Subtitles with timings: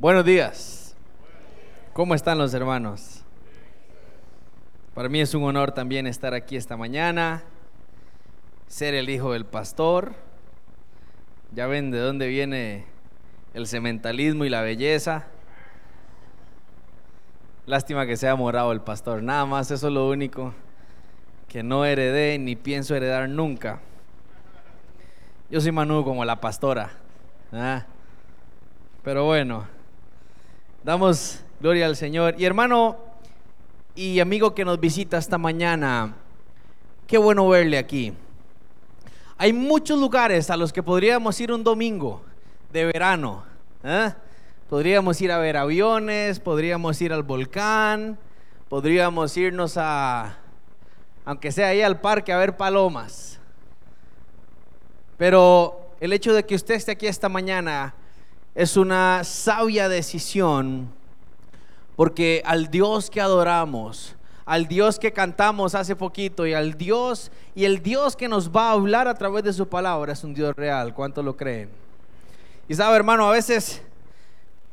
[0.00, 0.96] Buenos días.
[1.92, 3.22] ¿Cómo están los hermanos?
[4.94, 7.42] Para mí es un honor también estar aquí esta mañana,
[8.66, 10.14] ser el hijo del pastor.
[11.52, 12.86] Ya ven de dónde viene
[13.52, 15.26] el sementalismo y la belleza.
[17.66, 20.54] Lástima que sea morado el pastor, nada más, eso es lo único
[21.46, 23.80] que no heredé ni pienso heredar nunca.
[25.50, 26.90] Yo soy Manu como la pastora.
[29.04, 29.78] Pero bueno,
[30.82, 32.34] damos gloria al Señor.
[32.38, 32.96] Y hermano
[33.94, 36.14] y amigo que nos visita esta mañana,
[37.06, 38.14] qué bueno verle aquí.
[39.36, 42.22] Hay muchos lugares a los que podríamos ir un domingo
[42.72, 43.44] de verano.
[43.84, 44.14] ¿ah?
[44.68, 48.18] Podríamos ir a ver aviones, podríamos ir al volcán,
[48.68, 50.36] podríamos irnos a,
[51.24, 53.38] aunque sea ahí al parque, a ver palomas.
[55.16, 57.94] Pero el hecho de que usted esté aquí esta mañana
[58.60, 60.92] es una sabia decisión
[61.96, 67.64] porque al Dios que adoramos, al Dios que cantamos hace poquito y al Dios y
[67.64, 70.54] el Dios que nos va a hablar a través de su palabra es un Dios
[70.54, 70.92] real.
[70.92, 71.70] ¿Cuánto lo creen?
[72.68, 73.80] Y sabe, hermano, a veces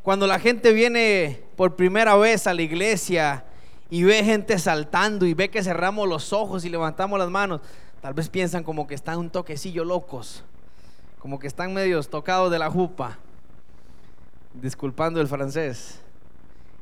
[0.03, 3.45] cuando la gente viene por primera vez a la iglesia
[3.89, 7.61] y ve gente saltando y ve que cerramos los ojos y levantamos las manos,
[8.02, 10.43] Tal vez piensan como que están un toquecillo locos,
[11.19, 13.17] como que están medios tocados de la jupa,
[14.61, 16.00] disculpando el francés.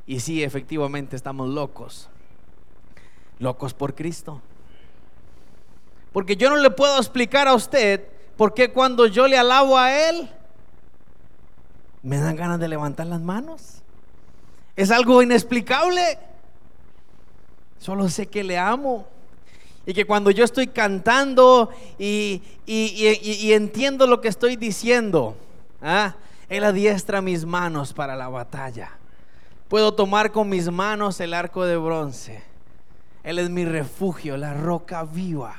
[0.07, 2.09] Y sí, efectivamente estamos locos,
[3.39, 4.41] locos por Cristo.
[6.13, 10.09] Porque yo no le puedo explicar a usted por qué cuando yo le alabo a
[10.09, 10.29] Él,
[12.03, 13.81] me dan ganas de levantar las manos.
[14.75, 16.19] Es algo inexplicable.
[17.79, 19.07] Solo sé que le amo.
[19.87, 25.35] Y que cuando yo estoy cantando y, entiendo lo que estoy diciendo,
[25.81, 26.15] ¿ah?
[26.49, 28.91] Él adiestra mis manos para la batalla.
[29.67, 32.43] Puedo tomar con mis manos el arco de bronce.
[33.23, 35.55] Él es mi refugio, la roca viva.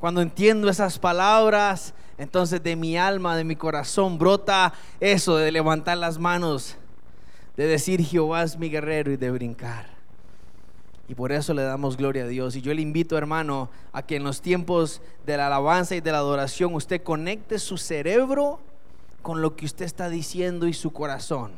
[0.00, 5.96] Cuando entiendo esas palabras, entonces de mi alma, de mi corazón, brota eso de levantar
[5.98, 6.76] las manos,
[7.56, 9.86] de decir Jehová es mi guerrero y de brincar.
[11.06, 12.56] Y por eso le damos gloria a Dios.
[12.56, 16.10] Y yo le invito, hermano, a que en los tiempos de la alabanza y de
[16.10, 18.60] la adoración usted conecte su cerebro
[19.22, 21.52] con lo que usted está diciendo y su corazón.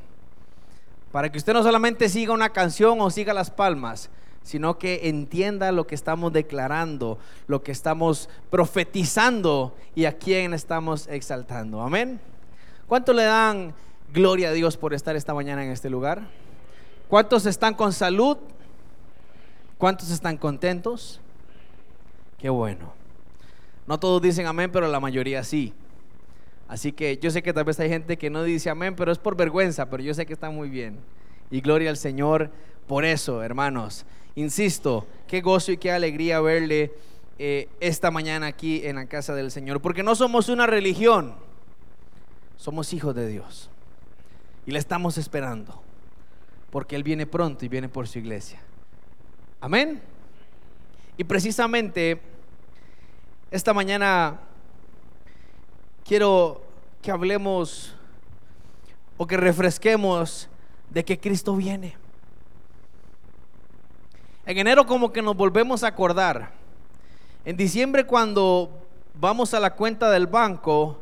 [1.11, 4.11] Para que usted no solamente siga una canción o siga las palmas,
[4.43, 11.09] sino que entienda lo que estamos declarando, lo que estamos profetizando y a quién estamos
[11.09, 11.81] exaltando.
[11.81, 12.21] Amén.
[12.87, 13.75] ¿Cuánto le dan
[14.13, 16.29] gloria a Dios por estar esta mañana en este lugar?
[17.09, 18.37] ¿Cuántos están con salud?
[19.79, 21.21] ¿Cuántos están contentos?
[22.39, 22.93] Qué bueno.
[23.87, 25.73] No todos dicen amén, pero la mayoría sí.
[26.69, 29.19] Así que yo sé que tal vez hay gente que no dice amén, pero es
[29.19, 30.99] por vergüenza, pero yo sé que está muy bien.
[31.51, 32.51] Y gloria al Señor
[32.87, 34.07] por eso, hermanos.
[34.35, 36.93] Insisto, qué gozo y qué alegría verle
[37.39, 41.35] eh, esta mañana aquí en la casa del Señor, porque no somos una religión,
[42.57, 43.71] somos hijos de Dios.
[44.67, 45.83] Y le estamos esperando,
[46.71, 48.61] porque Él viene pronto y viene por su iglesia.
[49.61, 50.01] Amén.
[51.17, 52.21] Y precisamente
[53.51, 54.41] esta mañana
[56.05, 56.61] quiero
[57.03, 57.95] que hablemos
[59.17, 60.49] o que refresquemos
[60.91, 61.97] de que Cristo viene.
[64.47, 66.53] En enero como que nos volvemos a acordar.
[67.45, 68.71] En diciembre cuando
[69.19, 71.01] vamos a la cuenta del banco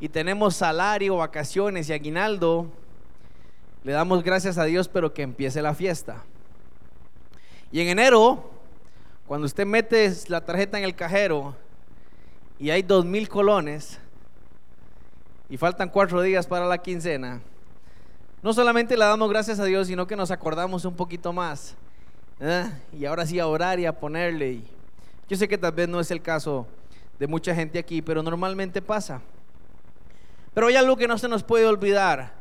[0.00, 2.68] y tenemos salario, vacaciones y aguinaldo,
[3.82, 6.22] le damos gracias a Dios pero que empiece la fiesta.
[7.72, 8.50] Y en enero,
[9.26, 11.56] cuando usted mete la tarjeta en el cajero
[12.60, 13.98] y hay dos mil colones
[15.54, 17.40] y faltan cuatro días para la quincena,
[18.42, 21.76] no solamente le damos gracias a Dios, sino que nos acordamos un poquito más.
[22.40, 22.68] ¿eh?
[22.92, 24.62] Y ahora sí a orar y a ponerle.
[25.28, 26.66] Yo sé que tal vez no es el caso
[27.20, 29.22] de mucha gente aquí, pero normalmente pasa.
[30.54, 32.34] Pero hay algo que no se nos puede olvidar.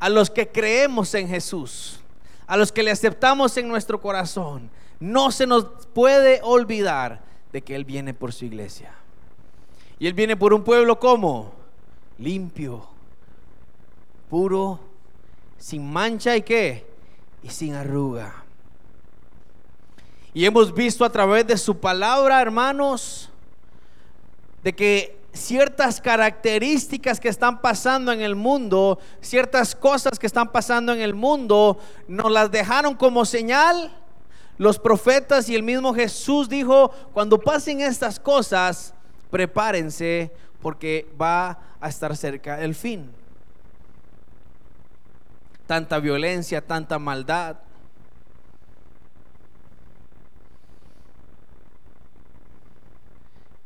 [0.00, 2.00] A los que creemos en Jesús,
[2.48, 7.22] a los que le aceptamos en nuestro corazón, no se nos puede olvidar
[7.52, 8.90] de que Él viene por su iglesia.
[10.00, 11.55] Y Él viene por un pueblo como
[12.18, 12.86] limpio,
[14.28, 14.80] puro,
[15.58, 16.86] sin mancha y qué,
[17.42, 18.44] y sin arruga.
[20.32, 23.30] Y hemos visto a través de su palabra, hermanos,
[24.62, 30.92] de que ciertas características que están pasando en el mundo, ciertas cosas que están pasando
[30.92, 31.78] en el mundo,
[32.08, 33.96] nos las dejaron como señal.
[34.58, 38.94] Los profetas y el mismo Jesús dijo, cuando pasen estas cosas,
[39.30, 43.10] prepárense porque va a estar cerca el fin.
[45.66, 47.56] tanta violencia, tanta maldad.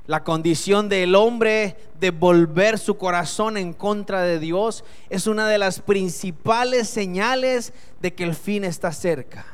[0.06, 5.58] La condición del hombre de volver su corazón en contra de Dios es una de
[5.58, 9.46] las principales señales de que el fin está cerca.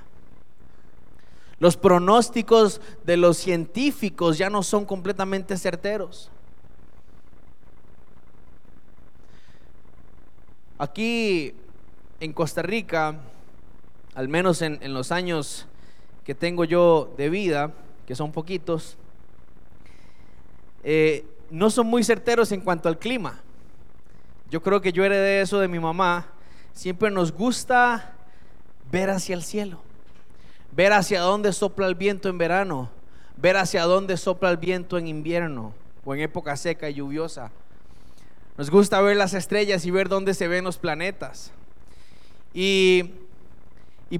[1.58, 6.30] Los pronósticos de los científicos ya no son completamente certeros.
[10.78, 11.54] Aquí
[12.20, 13.18] en Costa Rica,
[14.14, 15.66] al menos en, los años
[16.22, 17.72] que tengo yo de vida,
[18.06, 18.98] que son poquitos,
[20.84, 23.40] eh, no son muy certeros en cuanto al clima.
[24.50, 26.26] Yo creo que yo heredé eso de mi mamá.
[26.74, 28.12] Siempre nos gusta
[28.92, 29.80] ver hacia el cielo,
[30.72, 32.90] ver hacia dónde sopla el viento en verano,
[33.38, 35.72] ver hacia dónde sopla el viento en invierno
[36.04, 37.50] o en época seca y lluviosa.
[38.56, 41.52] Nos gusta ver las estrellas y ver dónde se ven los planetas.
[42.54, 43.12] Y,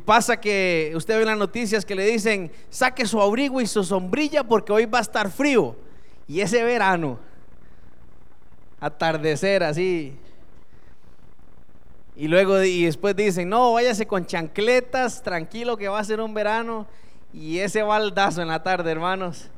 [0.05, 4.45] pasa que usted ve las noticias que le dicen, saque su abrigo y su sombrilla
[4.45, 5.75] porque hoy va a estar frío.
[6.29, 7.19] Y ese verano,
[8.79, 10.15] atardecer así.
[12.15, 16.35] Y luego y después dicen, no, váyase con chancletas, tranquilo que va a ser un
[16.35, 16.87] verano.
[17.33, 19.51] Y ese baldazo en la tarde, hermanos.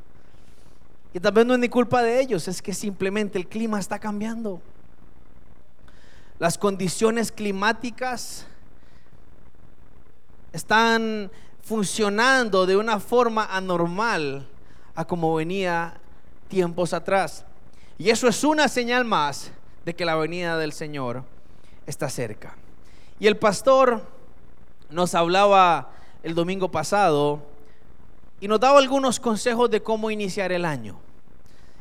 [1.19, 4.61] Y no es ni culpa de ellos, es que simplemente el clima está cambiando.
[6.39, 8.47] Las condiciones climáticas
[10.53, 11.29] están
[11.63, 14.47] funcionando de una forma anormal
[14.95, 15.95] a como venía
[16.47, 17.45] tiempos atrás.
[17.99, 19.51] Y eso es una señal más
[19.85, 21.25] de que la venida del Señor
[21.85, 22.55] está cerca.
[23.19, 24.03] Y el pastor
[24.89, 25.91] nos hablaba
[26.23, 27.43] el domingo pasado
[28.41, 31.08] y nos daba algunos consejos de cómo iniciar el año.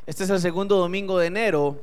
[0.08, 1.82] Este es el segundo domingo de enero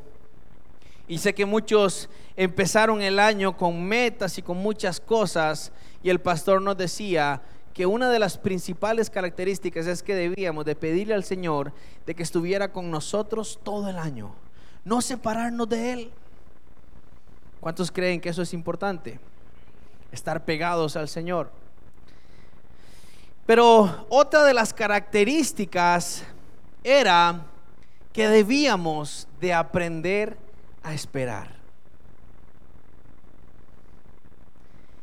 [1.07, 5.71] y sé que muchos empezaron el año con metas y con muchas cosas
[6.03, 7.43] y el pastor nos decía
[7.75, 11.75] que una de las principales características es que debíamos de pedirle al Señor
[12.07, 14.35] de que estuviera con nosotros todo el año,
[14.87, 16.11] no separarnos de Él.
[17.61, 19.21] ¿Cuántos creen que eso es importante?
[20.11, 21.51] Estar pegados al Señor.
[23.45, 26.25] Pero otra de las características
[26.83, 27.51] era
[28.15, 30.39] que debíamos de aprender
[30.85, 31.49] a esperar.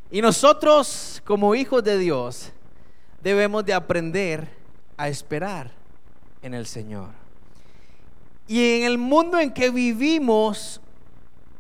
[0.09, 2.53] Y nosotros como hijos de Dios
[3.21, 4.47] debemos de aprender
[4.95, 5.71] a esperar
[6.41, 7.09] en el Señor.
[8.47, 10.79] Y en el mundo en que vivimos,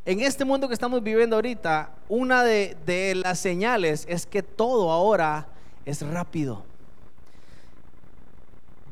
[0.05, 4.89] en este mundo que estamos viviendo ahorita, una de, de las señales es que todo
[4.89, 5.47] ahora
[5.85, 6.70] es rápido.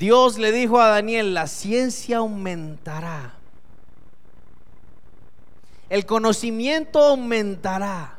[0.00, 3.34] Dios le dijo a Daniel, la ciencia aumentará.
[5.90, 8.14] El conocimiento aumentará.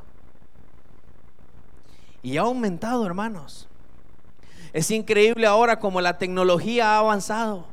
[2.22, 3.68] Y ha aumentado, hermanos.
[4.74, 7.66] Es increíble ahora como la tecnología ha avanzado.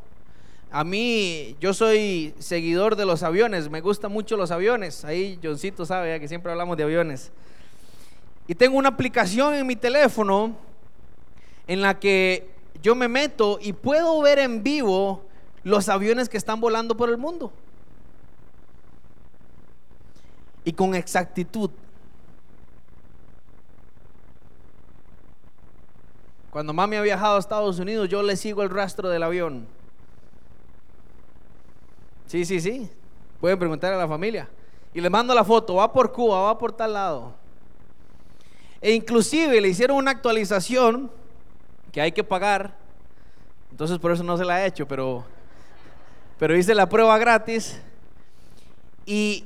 [0.70, 5.04] A mí, yo soy seguidor de los aviones, me gustan mucho los aviones.
[5.04, 7.31] Ahí Johncito sabe que siempre hablamos de aviones.
[8.46, 10.56] Y tengo una aplicación en mi teléfono
[11.66, 15.22] en la que yo me meto y puedo ver en vivo
[15.64, 17.52] los aviones que están volando por el mundo
[20.64, 21.70] y con exactitud.
[26.50, 29.66] Cuando mami ha viajado a Estados Unidos, yo le sigo el rastro del avión.
[32.26, 32.90] Sí, sí, sí.
[33.40, 34.49] Pueden preguntar a la familia.
[34.92, 37.32] Y le mando la foto, va por Cuba, va por tal lado.
[38.80, 41.11] E inclusive le hicieron una actualización
[41.92, 42.76] que hay que pagar.
[43.71, 45.25] Entonces por eso no se la ha hecho, pero,
[46.38, 47.80] pero hice la prueba gratis.
[49.07, 49.45] Y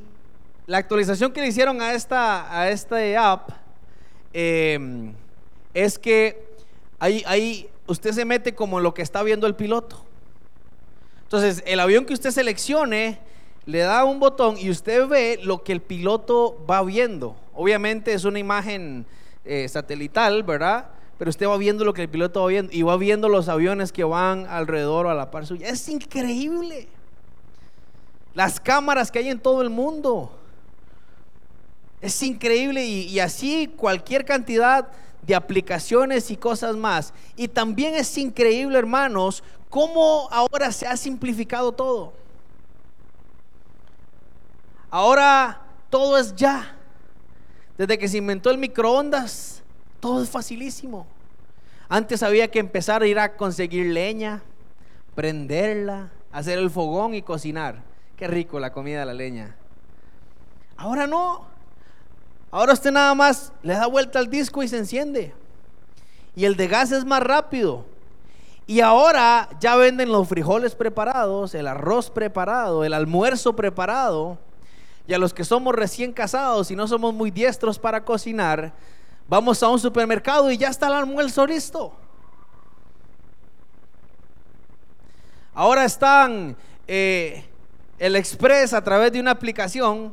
[0.67, 3.51] la actualización que le hicieron a esta, a esta app
[4.33, 5.15] em,
[5.75, 6.57] es que
[6.99, 10.05] ahí, ahí usted se mete como lo que está viendo el piloto.
[11.25, 13.19] Entonces, el avión que usted seleccione
[13.65, 17.37] le da un botón y usted ve lo que el piloto va viendo.
[17.55, 19.07] Obviamente es una imagen
[19.45, 20.89] eh, satelital, ¿verdad?
[21.19, 23.93] Pero usted va viendo lo que el piloto va viendo y va viendo los aviones
[23.93, 25.69] que van alrededor o a la par suya.
[25.69, 26.89] Es increíble.
[28.35, 30.33] Las cámaras que hay en todo el mundo.
[32.01, 34.89] Es increíble y, así cualquier cantidad
[35.23, 37.15] de aplicaciones y cosas más.
[37.37, 42.13] Y también es increíble, hermanos, cómo ahora se ha simplificado todo.
[44.91, 46.77] Ahora todo es ya.
[47.79, 49.62] Desde que se inventó el microondas,
[50.03, 51.07] todo es facilísimo.
[51.89, 54.43] Antes había que empezar a ir a conseguir leña,
[55.15, 57.85] prenderla, hacer el fogón y cocinar.
[58.17, 59.55] Qué rico la comida de la leña.
[60.77, 61.47] Ahora no.
[62.51, 65.35] Ahora usted nada más le da vuelta al disco y se enciende.
[66.35, 67.85] Y el de gas es más rápido.
[68.67, 74.37] Y ahora ya venden los frijoles preparados, el arroz preparado, el almuerzo preparado.
[75.07, 78.73] Y a los que somos recién casados y no somos muy diestros para cocinar,
[79.33, 81.95] vamos a un supermercado y ya está el almuerzo listo.
[85.55, 86.55] Ahora están
[86.87, 87.43] eh,
[87.99, 90.13] el Express a través de una aplicación,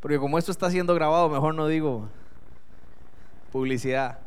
[0.00, 2.08] porque como esto está siendo grabado, mejor no digo
[3.52, 4.20] publicidad.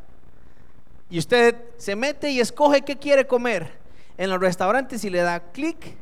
[1.10, 3.80] Y usted se mete y escoge qué quiere comer
[4.16, 5.98] en los restaurantes y le da clic,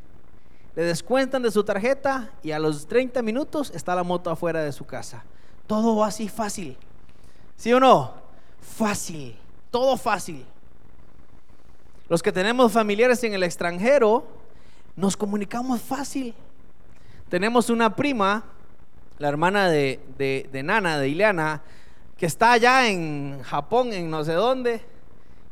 [0.75, 4.73] le descuentan de su tarjeta y a los 30 minutos está la moto afuera de
[4.73, 5.23] su casa.
[5.65, 6.77] Todo así fácil.
[7.55, 8.13] ¿Sí o no?
[8.59, 9.35] Fácil.
[9.71, 10.45] Todo fácil.
[12.07, 14.27] Los que tenemos familiares en el extranjero,
[14.95, 16.33] nos comunicamos fácil.
[17.29, 18.43] Tenemos una prima,
[19.17, 21.63] la hermana de, de, Nana, de Ileana,
[22.17, 24.81] que está allá en Japón, en no sé dónde,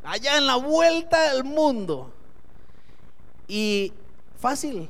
[0.04, 2.14] allá en la vuelta del mundo.
[3.48, 3.92] Y
[4.40, 4.90] fácil,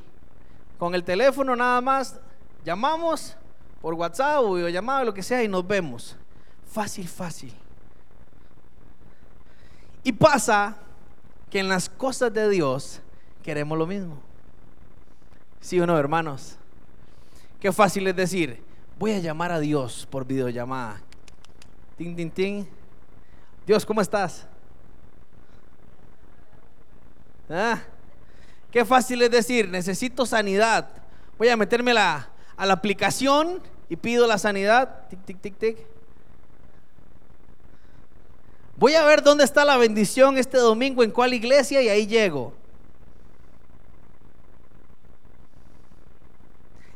[0.78, 2.20] con el teléfono nada más,
[2.64, 3.36] llamamos
[3.80, 6.16] por WhatsApp o llamado, lo que sea, y nos vemos.
[6.74, 7.52] Fácil, fácil.
[10.02, 10.76] Y pasa
[11.48, 13.00] que en las cosas de Dios
[13.44, 14.18] queremos lo mismo.
[15.60, 16.56] ¿Sí o no, hermanos?
[17.60, 18.60] Qué fácil es decir,
[18.98, 21.00] voy a llamar a Dios por videollamada.
[21.96, 22.66] Ting, ting, ting.
[23.64, 24.44] Dios, ¿cómo estás?
[27.48, 27.82] ¿Ah?
[28.72, 30.88] Qué fácil es decir, necesito sanidad.
[31.38, 35.06] Voy a meterme a la, a la aplicación y pido la sanidad.
[35.08, 35.93] Tic, tic, tic, tic.
[38.76, 42.52] Voy a ver dónde está la bendición este domingo, en cuál iglesia y ahí llego.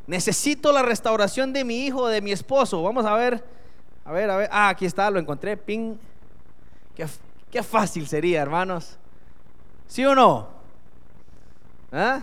[0.08, 2.82] Necesito la restauración de mi hijo, de mi esposo.
[2.82, 3.44] Vamos a ver,
[4.04, 4.49] a ver, a ver.
[4.50, 5.56] Ah, aquí está, lo encontré.
[5.56, 5.97] Ping.
[6.97, 7.06] Qué,
[7.50, 8.97] qué fácil sería, hermanos.
[9.87, 10.49] ¿Sí o no?
[11.92, 12.23] ¿Ah?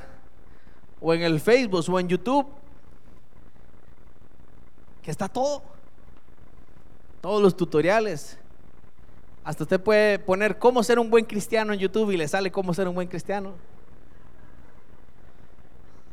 [0.99, 2.47] O en el Facebook o en YouTube.
[5.03, 5.61] Que está todo.
[7.21, 8.39] Todos los tutoriales.
[9.45, 12.73] Hasta usted puede poner cómo ser un buen cristiano en YouTube y le sale cómo
[12.73, 13.53] ser un buen cristiano.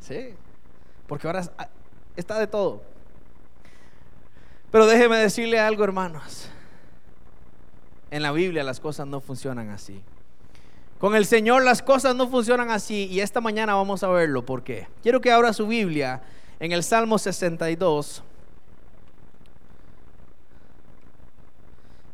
[0.01, 0.35] Sí,
[1.07, 1.69] porque ahora ah,
[2.15, 2.83] está de todo.
[4.71, 6.51] Pero déjeme decirle algo, hermanos.
[8.11, 10.03] En la Biblia las cosas no funcionan así.
[10.99, 14.45] Con el Señor las cosas no funcionan así y esta mañana vamos a verlo.
[14.45, 14.89] ¿Por qué?
[15.03, 16.21] Quiero que abra su Biblia
[16.61, 18.23] en el Salmo 62.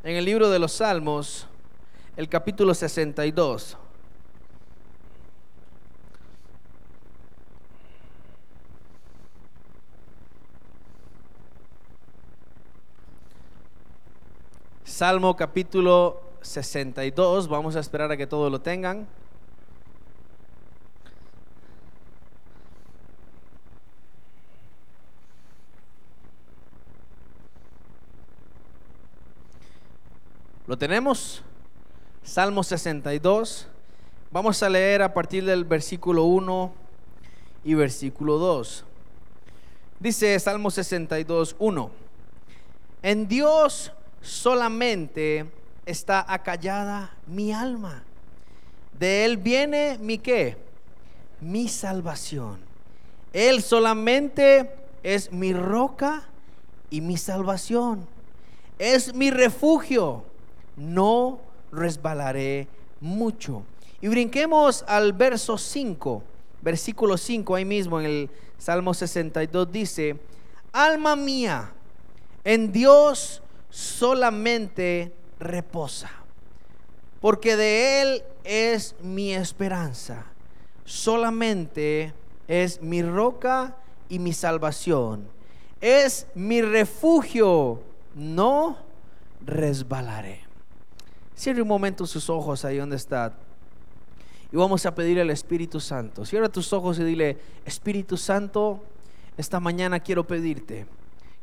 [0.05, 1.47] En el libro de los Salmos,
[2.17, 3.77] el capítulo 62.
[14.85, 19.07] Salmo capítulo 62, vamos a esperar a que todos lo tengan.
[30.69, 31.41] ¿Lo tenemos?
[32.23, 33.69] Salmo 62.
[34.31, 36.75] Vamos a leer a partir del versículo 1
[37.65, 38.85] y versículo 2.
[39.99, 41.91] Dice Salmo 62, 1.
[43.03, 45.47] En Dios solamente
[45.87, 48.05] está acallada mi alma.
[48.93, 50.59] De Él viene mi qué?
[51.41, 52.59] Mi salvación.
[53.33, 54.71] Él solamente
[55.03, 56.25] es mi roca
[56.91, 58.07] y mi salvación.
[58.79, 60.25] Es mi refugio
[60.79, 61.41] no
[61.73, 62.69] resbalaré
[63.01, 63.65] mucho.
[64.01, 66.23] Y brinquemos al verso 5,
[66.63, 70.19] versículo 5, ahí mismo en el Salmo 62 dice,
[70.73, 71.73] alma mía,
[72.45, 76.11] en Dios solamente reposa,
[77.21, 80.27] porque de Él es mi esperanza,
[80.85, 82.15] solamente
[82.47, 83.77] es mi roca
[84.09, 85.29] y mi salvación,
[85.81, 87.83] es mi refugio,
[88.15, 88.79] no
[89.45, 90.48] resbalaré.
[91.39, 93.33] Cierre un momento sus ojos ahí donde está.
[94.51, 96.25] Y vamos a pedirle al Espíritu Santo.
[96.25, 98.83] Cierra tus ojos y dile, Espíritu Santo,
[99.37, 100.89] esta mañana quiero pedirte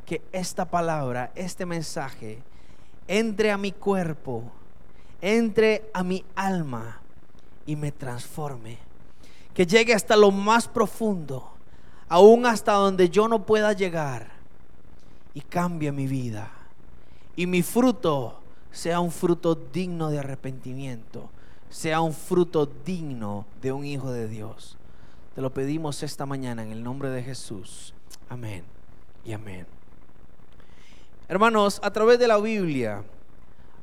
[0.06, 2.44] que esta palabra, este mensaje,
[3.08, 4.44] entre a mi cuerpo,
[5.22, 7.00] entre a mi alma
[7.66, 8.78] y me transforme.
[9.54, 11.54] Que llegue hasta lo más profundo,
[12.10, 14.30] aún hasta donde yo no pueda llegar,
[15.34, 16.52] y cambie mi vida.
[17.38, 18.42] Y mi fruto
[18.76, 21.30] sea un fruto digno de arrepentimiento,
[21.70, 24.78] sea un fruto digno de un hijo de Dios.
[25.34, 27.94] Te lo pedimos esta mañana en el nombre de Jesús.
[28.28, 28.66] Amén
[29.24, 29.66] y amén.
[31.30, 33.02] Hermanos, a través de la Biblia,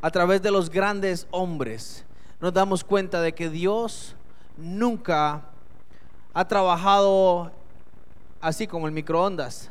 [0.03, 2.05] a través de los grandes hombres,
[2.39, 4.15] nos damos cuenta de que Dios
[4.59, 5.43] nunca
[6.35, 7.51] ha trabajado
[8.43, 9.71] así como el microondas.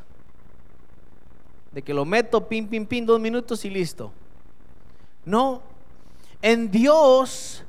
[1.71, 4.11] De que lo meto, pim, pim, pim, dos minutos y listo.
[5.25, 5.61] No,
[6.41, 7.63] en Dios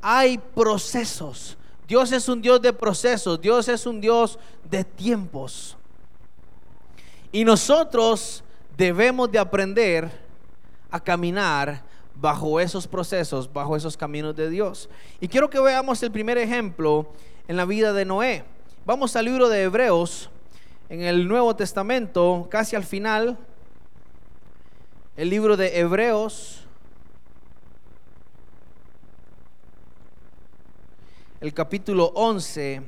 [0.00, 1.56] hay procesos.
[1.88, 3.40] Dios es un Dios de procesos.
[3.40, 4.38] Dios es un Dios
[4.70, 5.76] de tiempos.
[7.32, 8.44] Y nosotros
[8.76, 10.10] debemos de aprender
[10.90, 11.82] a caminar
[12.14, 14.88] bajo esos procesos, bajo esos caminos de Dios.
[15.20, 17.12] Y quiero que veamos el primer ejemplo
[17.48, 18.44] en la vida de Noé.
[18.86, 20.30] Vamos al libro de Hebreos,
[20.88, 23.38] en el Nuevo Testamento, casi al final,
[25.16, 26.63] el libro de Hebreos,
[31.44, 32.80] el capítulo 11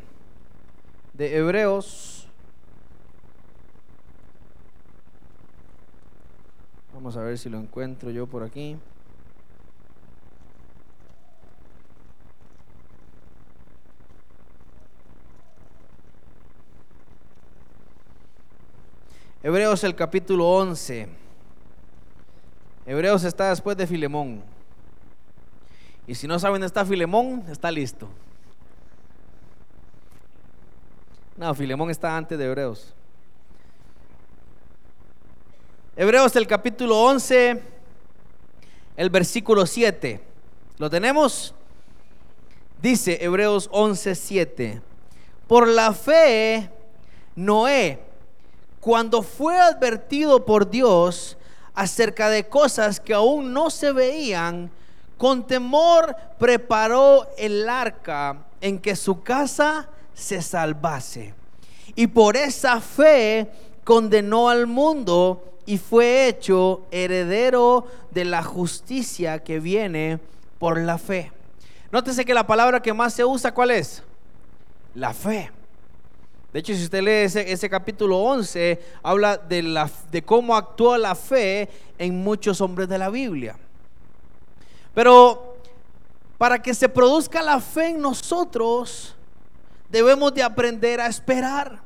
[1.12, 2.26] de Hebreos.
[6.94, 8.78] Vamos a ver si lo encuentro yo por aquí.
[19.42, 21.08] Hebreos el capítulo 11.
[22.86, 24.42] Hebreos está después de Filemón.
[26.06, 28.08] Y si no saben está Filemón, está listo.
[31.36, 32.94] No, Filemón está antes de Hebreos.
[35.94, 37.62] Hebreos el capítulo 11,
[38.96, 40.18] el versículo 7.
[40.78, 41.54] ¿Lo tenemos?
[42.80, 44.82] Dice Hebreos 11, 7.
[45.46, 46.70] Por la fe,
[47.34, 48.00] Noé,
[48.80, 51.36] cuando fue advertido por Dios
[51.74, 54.70] acerca de cosas que aún no se veían,
[55.18, 61.35] con temor preparó el arca en que su casa se salvase.
[61.94, 63.49] Y por esa fe
[63.85, 70.19] condenó al mundo y fue hecho heredero de la justicia que viene
[70.58, 71.30] por la fe.
[71.93, 74.02] Nótese que la palabra que más se usa, ¿cuál es?
[74.95, 75.50] La fe.
[76.52, 81.14] De hecho, si usted lee ese, capítulo 11, habla de, la, de cómo actuó la
[81.14, 83.56] fe en muchos hombres de la Biblia.
[84.95, 85.56] Pero
[86.38, 89.15] para que se produzca la fe en nosotros,
[89.90, 91.80] debemos de aprender a esperar.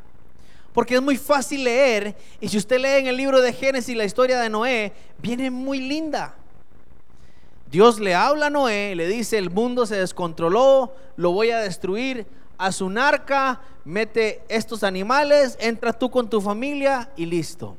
[0.73, 2.17] Porque es muy fácil leer.
[2.41, 5.81] Y si usted lee en el libro de Génesis la historia de Noé, viene muy
[5.81, 6.35] linda.
[7.71, 12.27] Dios le habla a Noé, le dice, el mundo se descontroló, lo voy a destruir,
[12.59, 17.77] a su narca, mete estos animales, entra tú con tu familia y listo.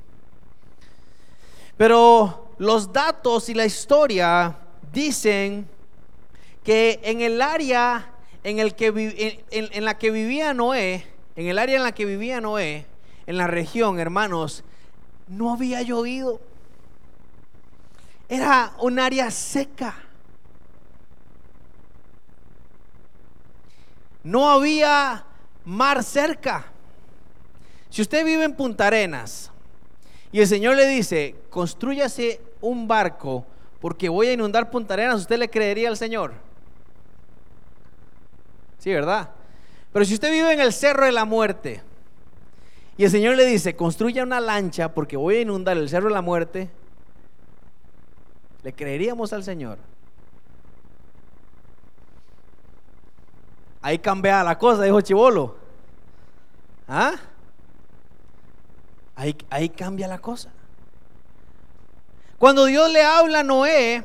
[1.77, 4.55] Pero los datos y la historia
[4.93, 5.67] dicen
[6.63, 8.10] que en el área
[8.43, 9.43] en, el que,
[9.79, 12.85] la que vivía Noé, en el área en la que vivía Noé,
[13.27, 14.63] en la región, hermanos,
[15.27, 16.41] no había llovido.
[18.27, 19.95] Era un área seca.
[24.23, 25.25] No había
[25.65, 26.65] mar cerca.
[27.89, 29.51] Si usted vive en Punta Arenas
[30.31, 33.45] y el Señor le dice, construyase un barco
[33.79, 36.33] porque voy a inundar Punta Arenas, ¿usted le creería al Señor?
[38.81, 39.29] Sí, ¿verdad?
[39.93, 41.83] Pero si usted vive en el Cerro de la Muerte
[42.97, 46.15] y el Señor le dice, construya una lancha porque voy a inundar el Cerro de
[46.15, 46.67] la Muerte,
[48.63, 49.77] ¿le creeríamos al Señor?
[53.83, 55.55] Ahí cambia la cosa, dijo Chivolo.
[56.87, 57.13] ¿Ah?
[59.15, 60.49] Ahí, ahí cambia la cosa.
[62.39, 64.03] Cuando Dios le habla a Noé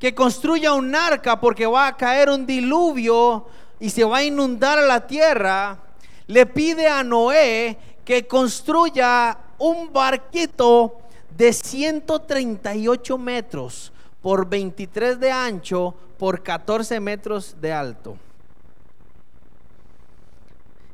[0.00, 3.46] que construya un arca porque va a caer un diluvio
[3.78, 5.78] y se va a inundar la tierra,
[6.26, 10.96] le pide a Noé que construya un barquito
[11.36, 18.16] de 138 metros por 23 de ancho por 14 metros de alto.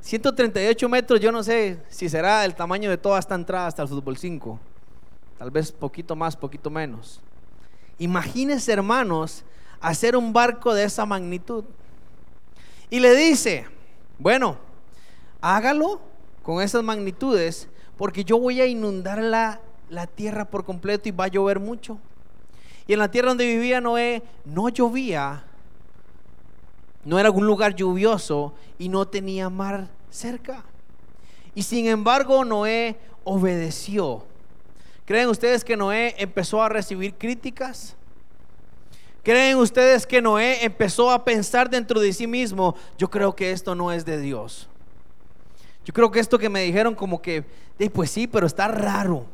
[0.00, 3.88] 138 metros, yo no sé si será el tamaño de toda esta entrada hasta el
[3.88, 4.58] fútbol 5.
[5.38, 7.20] Tal vez poquito más, poquito menos.
[7.98, 9.44] Imagínense, hermanos,
[9.80, 11.64] hacer un barco de esa magnitud.
[12.90, 13.66] Y le dice,
[14.18, 14.58] bueno,
[15.40, 16.00] hágalo
[16.42, 21.24] con esas magnitudes porque yo voy a inundar la, la tierra por completo y va
[21.24, 21.98] a llover mucho.
[22.86, 25.44] Y en la tierra donde vivía Noé no llovía,
[27.04, 30.64] no era un lugar lluvioso y no tenía mar cerca.
[31.54, 34.24] Y sin embargo Noé obedeció.
[35.06, 37.96] ¿Creen ustedes que Noé empezó a recibir críticas?
[39.22, 43.76] ¿Creen ustedes que Noé empezó a pensar dentro de sí mismo, yo creo que esto
[43.76, 44.68] no es de Dios?
[45.84, 47.44] Yo creo que esto que me dijeron como que,
[47.92, 49.26] pues sí, pero está raro.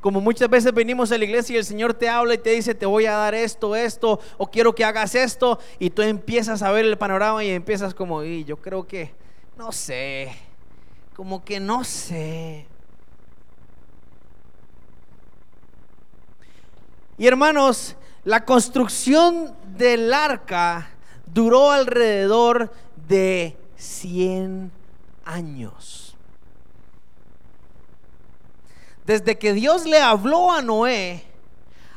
[0.00, 2.72] Como muchas veces venimos a la iglesia y el Señor te habla y te dice,
[2.72, 6.70] te voy a dar esto, esto, o quiero que hagas esto, y tú empiezas a
[6.70, 9.12] ver el panorama y empiezas como, y yo creo que,
[9.56, 10.32] no sé,
[11.16, 12.68] como que no sé.
[17.18, 20.90] Y hermanos, la construcción del arca
[21.32, 22.72] duró alrededor
[23.08, 24.70] de 100
[25.24, 26.16] años.
[29.06, 31.24] Desde que Dios le habló a Noé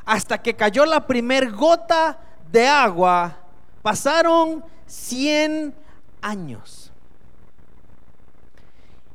[0.05, 2.19] hasta que cayó la primer gota
[2.51, 3.37] de agua,
[3.81, 5.73] pasaron 100
[6.21, 6.91] años.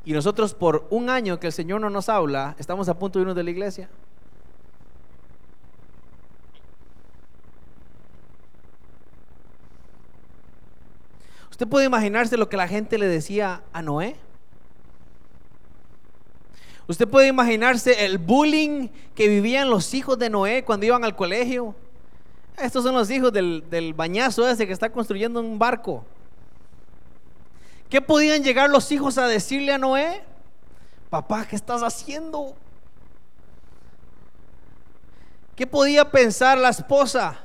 [0.05, 3.23] Y nosotros por un año que el Señor no nos habla, estamos a punto de
[3.23, 3.89] irnos de la iglesia.
[11.55, 14.17] ¿Usted puede imaginarse lo que la gente le decía a Noé?
[16.89, 21.77] ¿Usted puede imaginarse el bullying que vivían los hijos de Noé cuando iban al colegio?
[22.59, 26.05] Estos son los hijos del, del bañazo ese que está construyendo un barco.
[27.89, 30.25] ¿Qué podían llegar los hijos a decirle a Noé?
[31.09, 32.57] Papá, ¿qué estás haciendo?
[35.55, 37.39] ¿Qué podía pensar la esposa?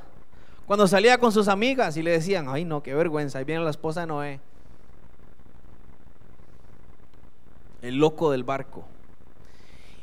[0.70, 3.70] Cuando salía con sus amigas y le decían, ay no, qué vergüenza, ahí viene la
[3.70, 4.40] esposa de Noé.
[7.82, 8.84] El loco del barco.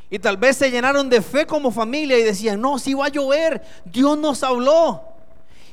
[0.09, 3.07] Y tal vez se llenaron de fe como familia y decían, no, si va a
[3.07, 5.03] llover, Dios nos habló.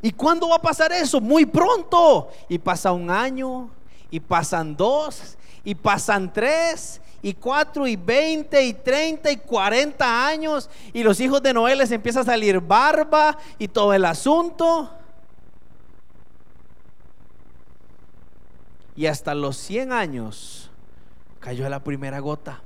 [0.01, 1.21] ¿Y cuándo va a pasar eso?
[1.21, 2.29] Muy pronto.
[2.49, 3.71] Y pasa un año,
[4.13, 10.69] y pasan dos, y pasan tres, y cuatro, y veinte, y treinta, y cuarenta años,
[10.93, 14.91] y los hijos de Noé les empieza a salir barba y todo el asunto.
[18.95, 20.71] Y hasta los cien años
[21.41, 22.61] cayó la primera gota.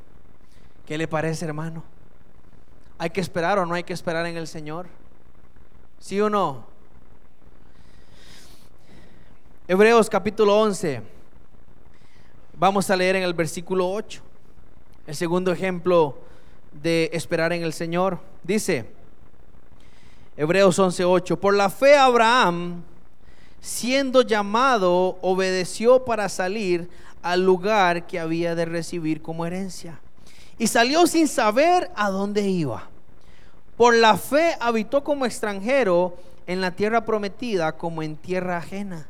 [0.86, 1.84] ¿Qué le parece, hermano?
[2.98, 4.88] ¿Hay que esperar o no hay que esperar en el Señor?
[6.00, 6.66] ¿Sí o no?
[9.68, 11.00] Hebreos capítulo 11.
[12.54, 14.24] Vamos a leer en el versículo 8.
[15.08, 16.18] El segundo ejemplo
[16.82, 18.84] de esperar en el Señor dice,
[20.36, 22.82] Hebreos 11:8, por la fe Abraham,
[23.58, 26.90] siendo llamado, obedeció para salir
[27.22, 29.98] al lugar que había de recibir como herencia.
[30.58, 32.90] Y salió sin saber a dónde iba.
[33.78, 39.08] Por la fe habitó como extranjero en la tierra prometida como en tierra ajena,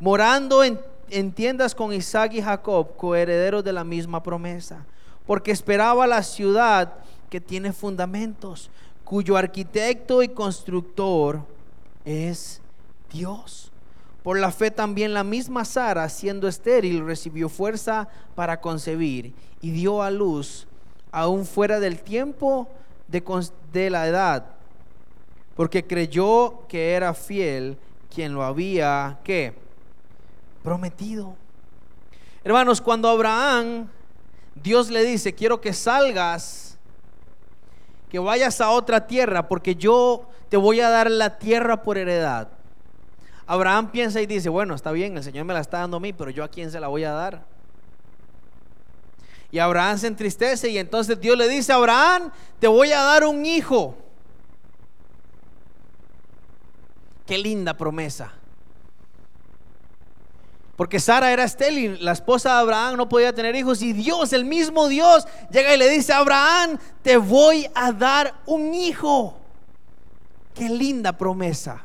[0.00, 4.84] morando en, en tiendas con Isaac y Jacob, coherederos de la misma promesa
[5.28, 6.94] porque esperaba la ciudad
[7.28, 8.70] que tiene fundamentos,
[9.04, 11.42] cuyo arquitecto y constructor
[12.02, 12.62] es
[13.12, 13.70] Dios.
[14.22, 20.02] Por la fe también la misma Sara, siendo estéril, recibió fuerza para concebir y dio
[20.02, 20.66] a luz
[21.12, 22.66] aún fuera del tiempo
[23.06, 24.46] de, la edad,
[25.54, 27.76] porque creyó que era fiel
[28.14, 29.52] quien lo había, ¿qué?
[30.62, 31.36] Prometido.
[32.44, 33.88] Hermanos, cuando Abraham
[34.62, 36.78] Dios le dice, quiero que salgas,
[38.10, 42.48] que vayas a otra tierra, porque yo te voy a dar la tierra por heredad.
[43.46, 46.12] Abraham piensa y dice, bueno, está bien, el Señor me la está dando a mí,
[46.12, 47.44] pero yo a quién se la voy a dar.
[49.50, 53.46] Y Abraham se entristece y entonces Dios le dice, Abraham, te voy a dar un
[53.46, 53.96] hijo.
[57.26, 58.32] Qué linda promesa.
[60.78, 64.44] Porque Sara era estéril, la esposa de Abraham no podía tener hijos y Dios, el
[64.44, 69.36] mismo Dios, llega y le dice Abraham, te voy a dar un hijo.
[70.54, 71.82] Qué linda promesa.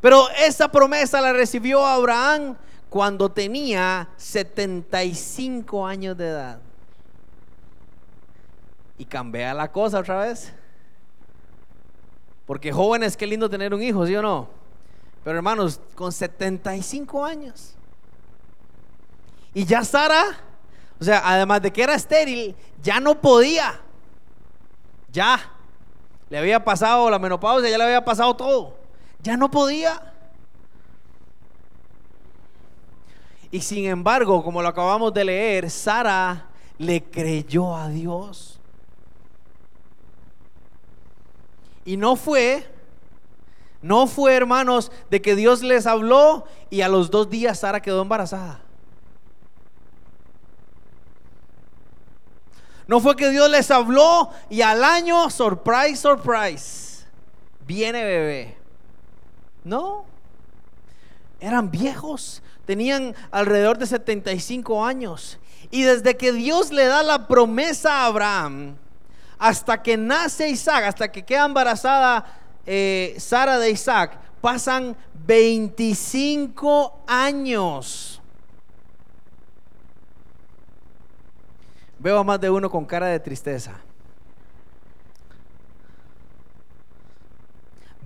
[0.00, 2.56] Pero esa promesa la recibió Abraham
[2.88, 6.60] cuando tenía 75 años de edad.
[8.96, 10.54] Y cambia la cosa otra vez.
[12.46, 14.48] Porque jóvenes, qué lindo tener un hijo, ¿sí o no?
[15.22, 17.73] Pero hermanos, con 75 años.
[19.54, 20.36] Y ya Sara,
[21.00, 23.80] o sea, además de que era estéril, ya no podía.
[25.12, 25.50] Ya.
[26.28, 28.76] Le había pasado la menopausia, ya le había pasado todo.
[29.22, 30.12] Ya no podía.
[33.50, 38.58] Y sin embargo, como lo acabamos de leer, Sara le creyó a Dios.
[41.84, 42.74] Y no fue
[43.84, 48.00] no fue, hermanos, de que Dios les habló y a los dos días Sara quedó
[48.00, 48.63] embarazada.
[52.86, 57.06] No fue que Dios les habló y al año, surprise, surprise,
[57.66, 58.56] viene bebé.
[59.64, 60.04] No,
[61.40, 65.38] eran viejos, tenían alrededor de 75 años.
[65.70, 68.76] Y desde que Dios le da la promesa a Abraham,
[69.38, 72.24] hasta que nace Isaac, hasta que queda embarazada
[72.66, 78.20] eh, Sara de Isaac, pasan 25 años.
[82.04, 83.80] Veo a más de uno con cara de tristeza.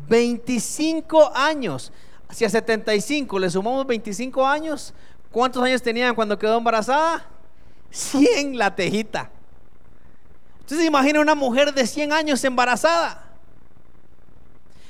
[0.08, 1.92] 25 años.
[2.30, 4.94] Si a 75 le sumamos 25 años,
[5.32, 7.26] ¿cuántos años tenían cuando quedó embarazada?
[7.90, 9.32] 100 la tejita.
[10.60, 13.24] Entonces imagina una mujer de 100 años embarazada.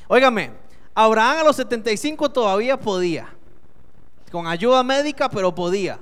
[0.06, 0.50] Óigame,
[0.94, 3.34] Abraham a los 75 todavía podía.
[4.30, 5.98] Con ayuda médica, pero podía.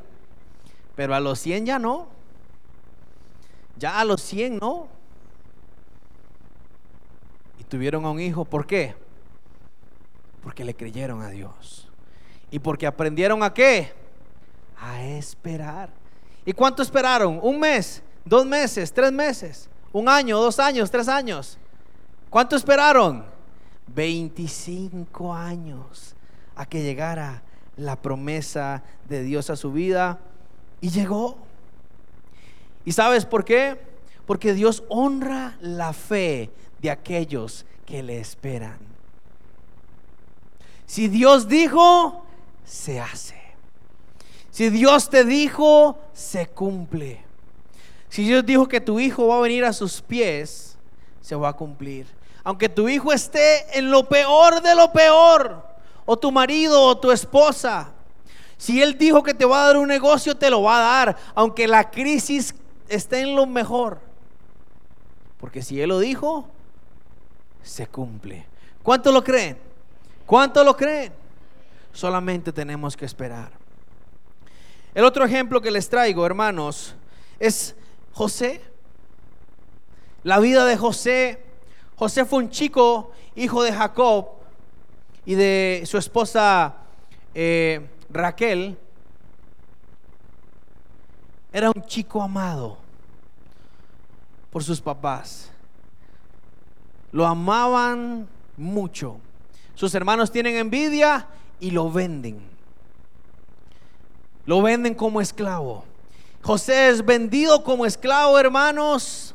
[0.97, 2.16] Pero a los 100 ya no.
[3.79, 4.89] Ya a los 100 no.
[7.59, 8.45] Y tuvieron a un hijo.
[8.45, 8.95] ¿Por qué?
[10.43, 11.89] Porque le creyeron a Dios.
[12.51, 13.93] Y porque aprendieron a qué?
[14.81, 15.91] A esperar.
[16.45, 17.41] ¿Y cuánto esperaron?
[17.43, 18.03] ¿Un mes?
[18.25, 18.93] ¿Dos meses?
[18.93, 19.69] ¿Tres meses?
[19.93, 20.39] ¿Un año?
[20.39, 20.91] ¿Dos años?
[20.91, 21.59] ¿Tres años?
[22.31, 23.25] ¿Cuánto esperaron?
[23.95, 26.15] 25 años
[26.55, 27.43] a que llegara
[27.77, 30.19] la promesa de Dios a su vida.
[30.81, 31.46] Y llegó.
[32.87, 33.79] ¿Y sabes por qué?
[34.27, 38.79] Porque Dios honra la fe de aquellos que le esperan.
[40.87, 42.25] Si Dios dijo,
[42.65, 43.43] se hace.
[44.53, 47.25] Si Dios te dijo, se cumple.
[48.09, 50.79] Si Dios dijo que tu hijo va a venir a sus pies,
[51.21, 52.07] se va a cumplir.
[52.45, 55.67] Aunque tu hijo esté en lo peor de lo peor,
[56.05, 57.91] o tu marido o tu esposa,
[58.57, 61.17] si Él dijo que te va a dar un negocio, te lo va a dar,
[61.35, 62.55] aunque la crisis
[62.89, 64.01] esté en lo mejor.
[65.39, 66.49] Porque si Él lo dijo,
[67.63, 68.47] se cumple.
[68.83, 69.59] ¿Cuánto lo creen?
[70.25, 71.13] ¿Cuánto lo creen?
[71.93, 73.51] Solamente tenemos que esperar.
[74.95, 76.95] El otro ejemplo que les traigo, hermanos,
[77.39, 77.77] es
[78.13, 78.63] José.
[80.23, 81.43] La vida de José.
[81.97, 84.29] José fue un chico, hijo de Jacob
[85.25, 86.77] y de su esposa
[87.35, 88.79] eh, Raquel.
[91.57, 92.77] Era un chico amado
[94.51, 95.51] por sus papás.
[97.11, 99.17] Lo amaban mucho.
[99.75, 101.27] Sus hermanos tienen envidia
[101.59, 102.39] y lo venden.
[104.45, 105.87] Lo venden como esclavo.
[106.43, 109.35] José es vendido como esclavo, hermanos.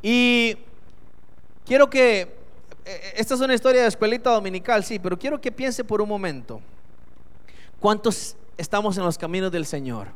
[0.00, 0.58] Y
[1.66, 2.28] quiero que, eh,
[2.84, 6.08] eh, esta es una historia de escuelita dominical, sí, pero quiero que piense por un
[6.08, 6.60] momento.
[7.80, 10.06] ¿Cuántos estamos en los caminos del Señor?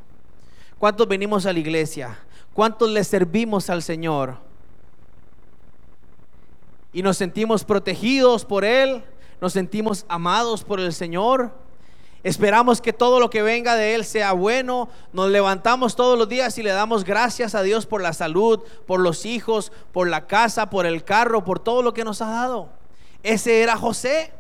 [0.83, 2.19] ¿Cuántos venimos a la iglesia?
[2.53, 4.39] ¿Cuántos le servimos al Señor?
[6.93, 9.05] Y nos sentimos protegidos por Él,
[9.41, 11.53] nos sentimos amados por el Señor.
[12.25, 14.89] Esperamos que todo lo que venga de Él sea bueno.
[15.13, 18.99] Nos levantamos todos los días y le damos gracias a Dios por la salud, por
[18.99, 22.71] los hijos, por la casa, por el carro, por todo lo que nos ha dado.
[23.23, 24.33] Ese era José.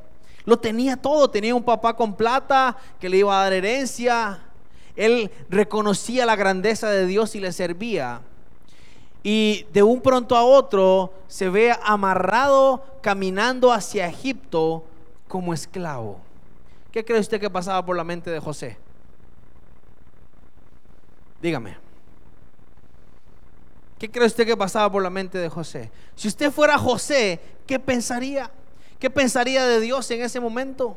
[0.45, 1.31] Lo tenía todo.
[1.31, 4.41] Tenía un papá con plata que le iba a dar herencia.
[4.97, 8.21] Él reconocía la grandeza de Dios y le servía.
[9.23, 14.85] Y de un pronto a otro se ve amarrado caminando hacia Egipto
[15.29, 16.21] como esclavo.
[16.91, 18.77] ¿Qué cree usted que pasaba por la mente de José?
[21.41, 21.77] Dígame.
[23.99, 25.91] ¿Qué cree usted que pasaba por la mente de José?
[26.17, 28.51] Si usted fuera José, ¿qué pensaría?
[28.99, 30.97] ¿Qué pensaría de Dios en ese momento?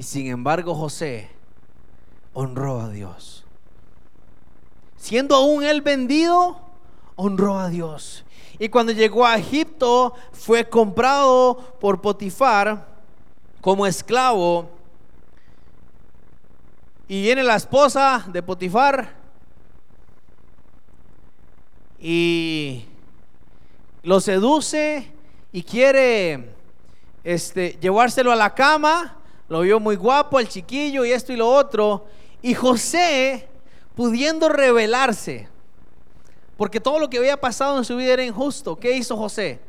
[0.00, 1.28] Y sin embargo José
[2.32, 3.44] honró a Dios.
[4.96, 6.58] Siendo aún él vendido,
[7.16, 8.24] honró a Dios.
[8.58, 12.86] Y cuando llegó a Egipto, fue comprado por Potifar
[13.60, 14.70] como esclavo.
[17.06, 19.12] Y viene la esposa de Potifar
[21.98, 22.86] y
[24.02, 25.12] lo seduce
[25.52, 26.54] y quiere
[27.22, 29.18] este, llevárselo a la cama.
[29.50, 32.06] Lo vio muy guapo el chiquillo y esto y lo otro.
[32.40, 33.48] Y José,
[33.96, 35.48] pudiendo rebelarse,
[36.56, 38.76] porque todo lo que había pasado en su vida era injusto.
[38.76, 39.60] ¿Qué hizo José?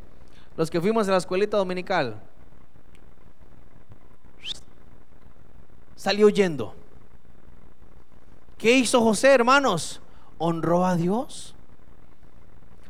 [0.56, 2.22] Los que fuimos a la escuelita dominical.
[5.96, 6.76] Salió huyendo.
[8.60, 10.00] ¿Qué hizo José, hermanos?
[10.38, 11.56] Honró a Dios.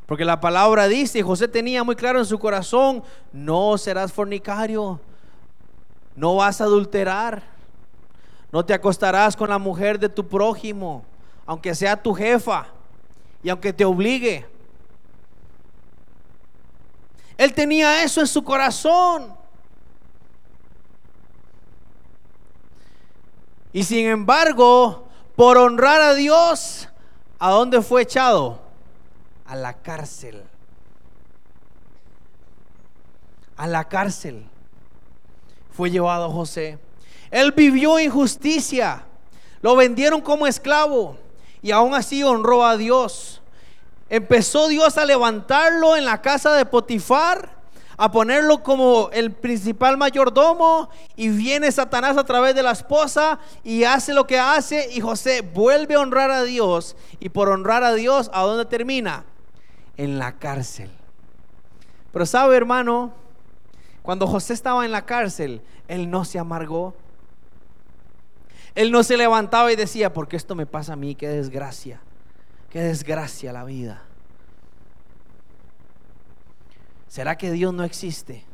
[0.08, 3.02] Porque la palabra dice, y José tenía muy claro en su corazón,
[3.32, 5.00] no serás fornicario,
[6.16, 7.44] no vas a adulterar,
[8.52, 11.06] no te acostarás con la mujer de tu prójimo,
[11.46, 12.68] aunque sea tu jefa
[13.42, 14.46] y aunque te obligue.
[17.38, 19.36] Él tenía eso en su corazón.
[23.74, 26.90] Y sin embargo, por honrar a Dios,
[27.40, 28.62] ¿a dónde fue echado?
[29.46, 30.44] A la cárcel.
[33.56, 34.51] A la cárcel
[35.72, 36.78] fue llevado José.
[37.30, 39.06] Él vivió injusticia.
[39.62, 41.18] Lo vendieron como esclavo
[41.62, 43.42] y aún así honró a Dios.
[44.10, 47.62] Empezó Dios a levantarlo en la casa de Potifar
[48.02, 53.84] a ponerlo como el principal mayordomo y viene Satanás a través de la esposa y
[53.84, 57.94] hace lo que hace y José vuelve a honrar a Dios y por honrar a
[57.94, 59.24] Dios, ¿a dónde termina?
[59.98, 60.90] En la cárcel.
[62.12, 63.14] Pero sabe hermano,
[64.04, 66.96] cuando José estaba en la cárcel, él no se amargó.
[68.74, 72.02] Él no se levantaba y decía, porque esto me pasa a mí, qué desgracia,
[72.70, 74.04] qué desgracia la vida.
[77.08, 78.46] ¿Será que Dios no existe?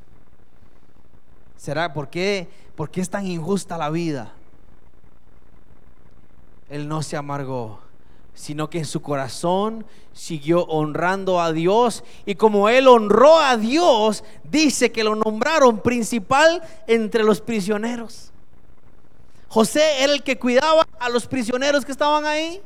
[1.56, 4.34] ¿Será por qué, por qué es tan injusta la vida?
[6.70, 7.80] Él no se amargó,
[8.38, 14.24] sino que en su corazón siguió honrando a Dios y como él honró a Dios,
[14.44, 18.32] dice que lo nombraron principal entre los prisioneros.
[19.48, 22.62] José era el que cuidaba a los prisioneros que estaban ahí.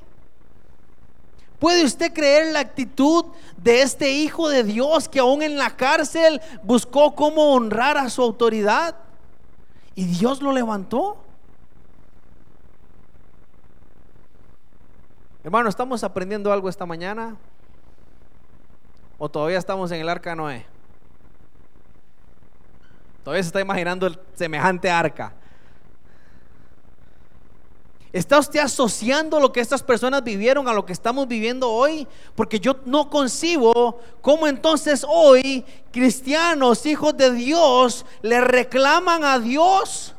[1.58, 6.42] ¿Puede usted creer la actitud de este hijo de Dios que aún en la cárcel
[6.64, 8.96] buscó cómo honrar a su autoridad?
[9.96, 11.18] Y Dios lo levantó.
[15.44, 17.36] Hermano, ¿estamos aprendiendo algo esta mañana?
[19.18, 20.66] ¿O todavía estamos en el arca Noé?
[23.24, 25.34] Todavía se está imaginando el semejante arca.
[28.14, 32.08] ¿Está usted asociando lo que estas personas vivieron a lo que estamos viviendo hoy?
[32.36, 40.14] Porque yo no concibo cómo entonces hoy cristianos, hijos de Dios, le reclaman a Dios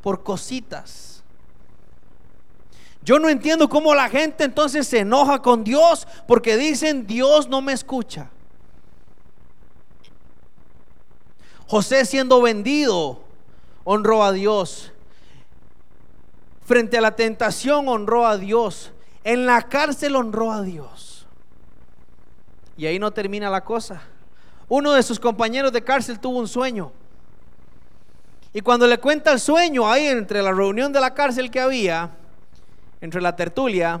[0.00, 1.13] por cositas.
[3.04, 7.60] Yo no entiendo cómo la gente entonces se enoja con Dios porque dicen Dios no
[7.60, 8.30] me escucha.
[11.66, 13.20] José siendo vendido
[13.84, 14.94] honró a Dios
[16.64, 18.92] Frente a la tentación honró a Dios.
[19.22, 21.26] En la cárcel honró a Dios.
[22.76, 24.02] Y ahí no termina la cosa.
[24.68, 26.90] Uno de sus compañeros de cárcel tuvo un sueño.
[28.54, 32.10] Y cuando le cuenta el sueño, ahí entre la reunión de la cárcel que había,
[33.04, 34.00] entre la tertulia,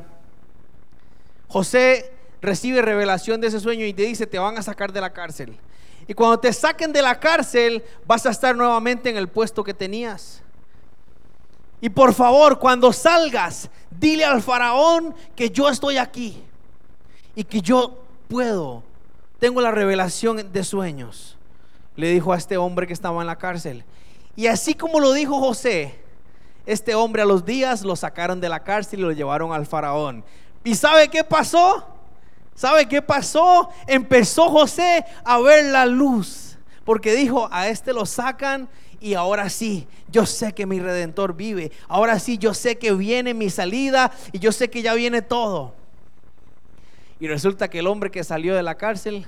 [1.46, 5.12] José recibe revelación de ese sueño y te dice, te van a sacar de la
[5.12, 5.58] cárcel.
[6.08, 9.74] Y cuando te saquen de la cárcel, vas a estar nuevamente en el puesto que
[9.74, 10.42] tenías.
[11.82, 16.42] Y por favor, cuando salgas, dile al faraón que yo estoy aquí
[17.34, 18.82] y que yo puedo.
[19.38, 21.36] Tengo la revelación de sueños.
[21.94, 23.84] Le dijo a este hombre que estaba en la cárcel.
[24.34, 26.03] Y así como lo dijo José,
[26.66, 30.24] este hombre a los días lo sacaron de la cárcel y lo llevaron al faraón.
[30.62, 31.86] ¿Y sabe qué pasó?
[32.54, 33.68] ¿Sabe qué pasó?
[33.86, 36.56] Empezó José a ver la luz.
[36.84, 38.68] Porque dijo, a este lo sacan
[39.00, 41.72] y ahora sí, yo sé que mi redentor vive.
[41.88, 45.74] Ahora sí, yo sé que viene mi salida y yo sé que ya viene todo.
[47.20, 49.26] Y resulta que el hombre que salió de la cárcel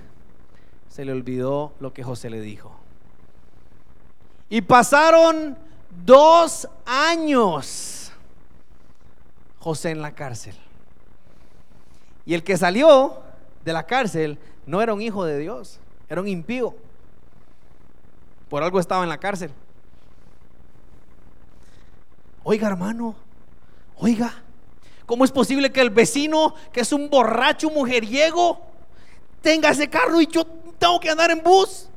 [0.88, 2.74] se le olvidó lo que José le dijo.
[4.48, 5.58] Y pasaron
[6.04, 8.12] dos años
[9.58, 10.54] José en la cárcel.
[12.24, 13.22] Y el que salió
[13.64, 16.74] de la cárcel no era un hijo de Dios, era un impío.
[18.48, 19.50] Por algo estaba en la cárcel.
[22.44, 23.16] Oiga, hermano,
[23.96, 24.32] oiga,
[25.04, 28.60] ¿cómo es posible que el vecino, que es un borracho mujeriego,
[29.42, 30.44] tenga ese carro y yo
[30.78, 31.88] tengo que andar en bus?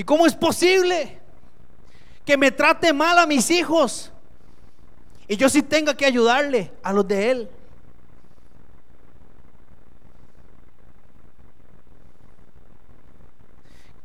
[0.00, 1.18] ¿Y cómo es posible
[2.24, 4.10] que me trate mal a mis hijos
[5.28, 7.50] y yo sí tenga que ayudarle a los de él?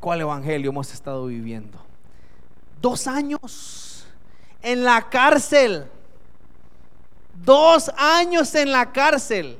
[0.01, 1.79] cuál evangelio hemos estado viviendo.
[2.81, 4.05] Dos años
[4.61, 5.89] en la cárcel.
[7.45, 9.57] Dos años en la cárcel.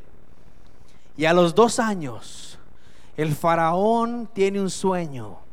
[1.16, 2.60] Y a los dos años,
[3.16, 5.45] el faraón tiene un sueño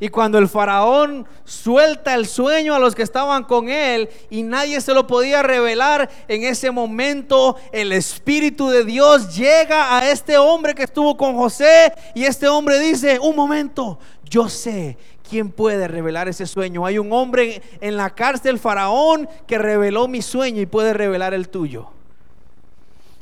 [0.00, 4.80] y cuando el faraón suelta el sueño a los que estaban con él y nadie
[4.80, 10.74] se lo podía revelar, en ese momento el Espíritu de Dios llega a este hombre
[10.74, 14.96] que estuvo con José y este hombre dice, un momento, yo sé
[15.28, 16.86] quién puede revelar ese sueño.
[16.86, 21.48] Hay un hombre en la cárcel, faraón, que reveló mi sueño y puede revelar el
[21.48, 21.88] tuyo.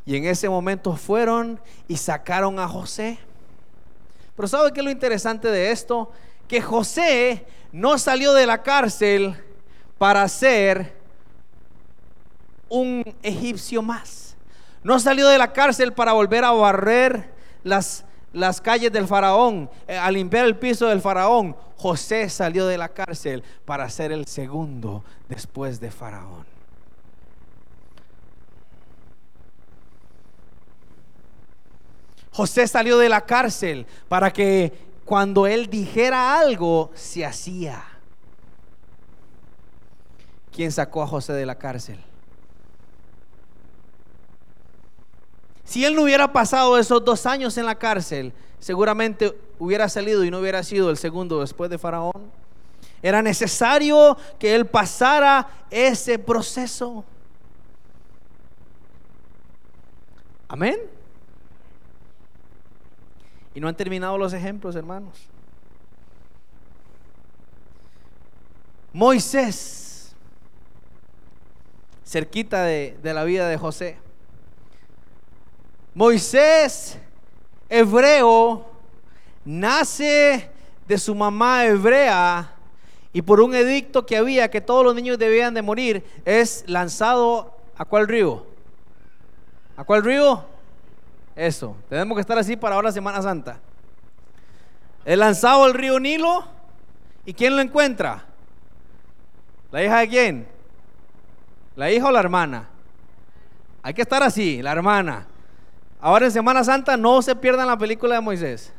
[0.04, 1.58] Y en ese momento fueron
[1.88, 3.18] y sacaron a José.
[4.36, 6.12] Pero ¿sabe qué es lo interesante de esto?
[6.48, 9.36] Que José no salió de la cárcel
[9.98, 10.96] para ser
[12.68, 14.36] un egipcio más.
[14.82, 17.32] No salió de la cárcel para volver a barrer
[17.64, 21.56] las, las calles del faraón, eh, a limpiar el piso del faraón.
[21.76, 26.46] José salió de la cárcel para ser el segundo después de faraón.
[32.30, 37.82] José salió de la cárcel para que cuando él dijera algo, se hacía.
[40.52, 42.00] ¿Quién sacó a José de la cárcel?
[45.64, 50.30] Si él no hubiera pasado esos dos años en la cárcel, seguramente hubiera salido y
[50.30, 52.32] no hubiera sido el segundo después de Faraón.
[53.00, 57.04] Era necesario que él pasara ese proceso.
[60.48, 60.95] Amén.
[63.56, 65.18] Y no han terminado los ejemplos, hermanos.
[68.92, 70.14] Moisés,
[72.04, 73.96] cerquita de, la vida de José.
[75.94, 76.98] Moisés,
[77.70, 78.66] hebreo,
[79.42, 80.50] nace
[80.86, 82.54] de su mamá hebrea
[83.14, 87.56] y por un edicto que había que todos los niños debían de morir, es lanzado
[87.74, 88.44] a cuál río?
[89.78, 90.44] ¿A cuál río?
[91.36, 93.60] Eso, tenemos que estar así para ahora Semana Santa.
[95.04, 96.44] El lanzado al río Nilo,
[97.26, 98.24] ¿y quién lo encuentra?
[99.70, 100.48] ¿La hija de quién?
[101.76, 102.70] ¿La hija o la hermana?
[103.82, 105.26] Hay que estar así, la hermana.
[106.00, 108.72] Ahora en Semana Santa no se pierdan la película de Moisés.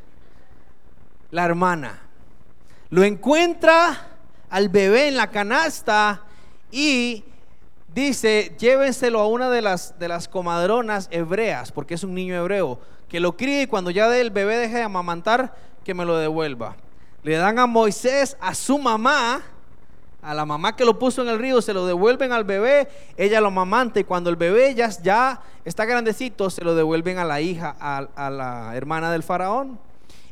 [1.30, 2.00] La hermana.
[2.90, 4.08] Lo encuentra
[4.50, 6.24] al bebé en la canasta
[6.72, 7.24] y
[7.98, 12.80] dice, llévenselo a una de las, de las comadronas hebreas, porque es un niño hebreo,
[13.10, 16.76] que lo críe y cuando ya el bebé deje de amamantar, que me lo devuelva.
[17.24, 19.42] Le dan a Moisés, a su mamá,
[20.22, 22.88] a la mamá que lo puso en el río, se lo devuelven al bebé,
[23.18, 27.26] ella lo amamanta y cuando el bebé ya, ya está grandecito, se lo devuelven a
[27.26, 29.80] la hija, a, a la hermana del faraón.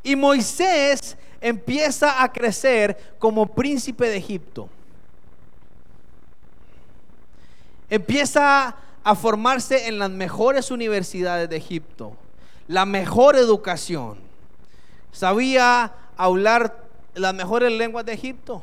[0.03, 4.69] Y Moisés empieza a crecer como príncipe de Egipto
[7.89, 12.15] empieza a formarse en las mejores universidades de Egipto,
[12.67, 14.17] la mejor educación.
[15.11, 18.61] Sabía hablar las mejores lenguas de Egipto.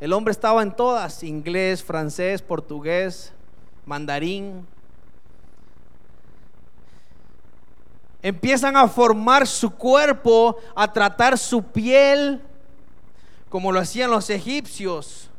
[0.00, 3.32] El hombre estaba en todas, inglés, francés, portugués,
[3.84, 4.66] mandarín.
[8.22, 12.42] Empiezan a formar su cuerpo, a tratar su piel
[13.48, 15.30] como lo hacían los egipcios.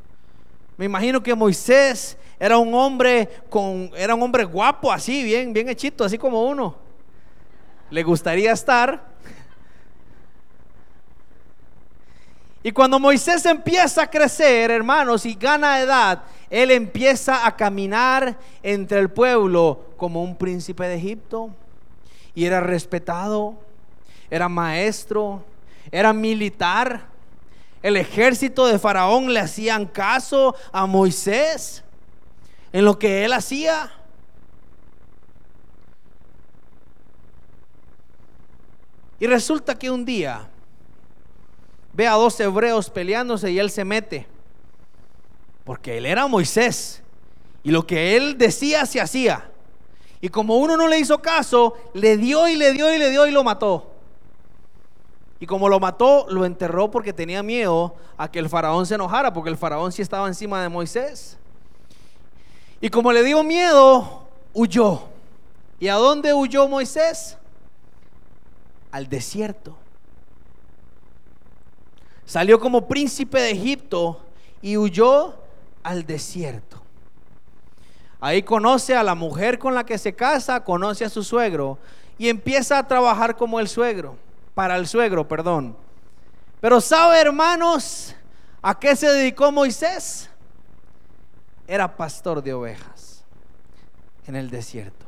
[0.78, 5.68] Me imagino que Moisés era un hombre con, era un hombre guapo, así, bien, bien
[5.68, 6.74] hechito, así como uno.
[7.90, 9.04] Le gustaría estar.
[12.64, 19.00] Y cuando Moisés empieza a crecer, hermanos, y gana edad, él empieza a caminar entre
[19.00, 21.50] el pueblo como un príncipe de Egipto.
[22.34, 23.56] Y era respetado,
[24.30, 25.44] era maestro,
[25.92, 27.08] era militar.
[27.82, 31.84] El ejército de Faraón le hacían caso a Moisés
[32.72, 33.92] en lo que él hacía.
[39.20, 40.48] Y resulta que un día
[41.94, 44.28] ve a dos hebreos peleándose y él se mete.
[45.66, 47.04] Porque él era Moisés.
[47.64, 49.52] Y lo que él decía se hacía.
[50.22, 53.28] Y como uno no le hizo caso, le dio y le dio y le dio
[53.28, 53.92] y lo mató.
[55.40, 59.34] Y como lo mató, lo enterró porque tenía miedo a que el faraón se enojara,
[59.34, 61.38] porque el faraón sí estaba encima de Moisés.
[62.82, 65.04] Y como le dio miedo, huyó.
[65.80, 67.38] ¿Y a dónde huyó Moisés?
[68.92, 69.78] Al desierto.
[72.26, 74.22] Salió como príncipe de Egipto
[74.62, 75.36] y huyó
[75.84, 76.80] al desierto.
[78.22, 81.78] Ahí conoce a la mujer con la que se casa, conoce a su suegro
[82.18, 84.18] y empieza a trabajar como el suegro,
[84.54, 85.76] para el suegro, perdón.
[86.60, 88.14] Pero sabe, hermanos,
[88.62, 90.30] a qué se dedicó Moisés?
[91.70, 93.24] Era pastor de ovejas
[94.26, 95.06] en el desierto.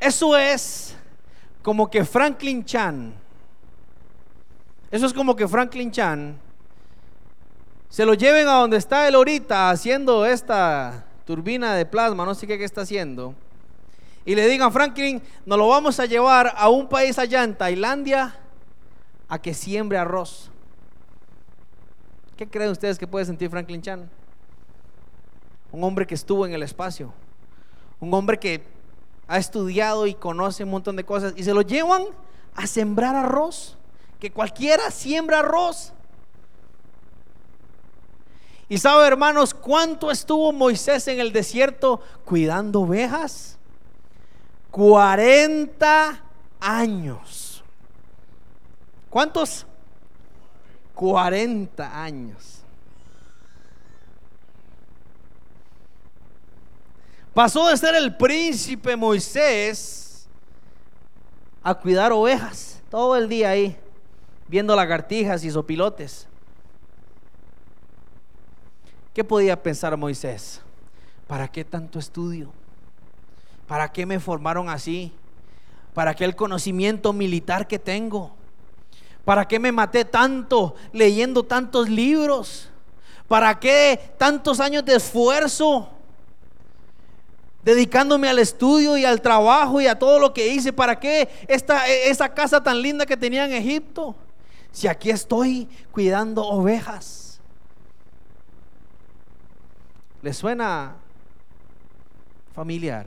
[0.00, 0.96] Eso es
[1.62, 3.14] como que Franklin Chan,
[4.90, 6.36] eso es como que Franklin Chan
[7.88, 12.48] se lo lleven a donde está él ahorita haciendo esta turbina de plasma, no sé
[12.48, 13.34] qué, qué está haciendo,
[14.24, 18.34] y le digan, Franklin, nos lo vamos a llevar a un país allá en Tailandia
[19.28, 20.50] a que siembre arroz.
[22.36, 24.10] ¿Qué creen ustedes que puede sentir Franklin Chan?
[25.72, 27.12] Un hombre que estuvo en el espacio,
[28.00, 28.62] un hombre que
[29.28, 32.04] ha estudiado y conoce un montón de cosas y se lo llevan
[32.54, 33.76] a sembrar arroz.
[34.18, 35.94] que cualquiera siembra arroz.
[38.68, 43.58] Y sabe, hermanos, cuánto estuvo Moisés en el desierto cuidando ovejas?
[44.70, 46.22] 40
[46.60, 47.64] años.
[49.08, 49.66] ¿Cuántos?
[50.94, 52.59] 40 años.
[57.34, 60.28] Pasó de ser el príncipe Moisés
[61.62, 63.76] a cuidar ovejas todo el día ahí,
[64.48, 66.26] viendo lagartijas y sopilotes.
[69.14, 70.60] ¿Qué podía pensar Moisés?
[71.28, 72.50] ¿Para qué tanto estudio?
[73.68, 75.12] ¿Para qué me formaron así?
[75.94, 78.34] ¿Para qué el conocimiento militar que tengo?
[79.24, 82.68] ¿Para qué me maté tanto leyendo tantos libros?
[83.28, 85.88] ¿Para qué tantos años de esfuerzo?
[87.64, 90.72] Dedicándome al estudio y al trabajo y a todo lo que hice.
[90.72, 94.14] ¿Para qué esta, esa casa tan linda que tenía en Egipto?
[94.72, 97.40] Si aquí estoy cuidando ovejas.
[100.22, 100.94] ¿Le suena
[102.54, 103.06] familiar?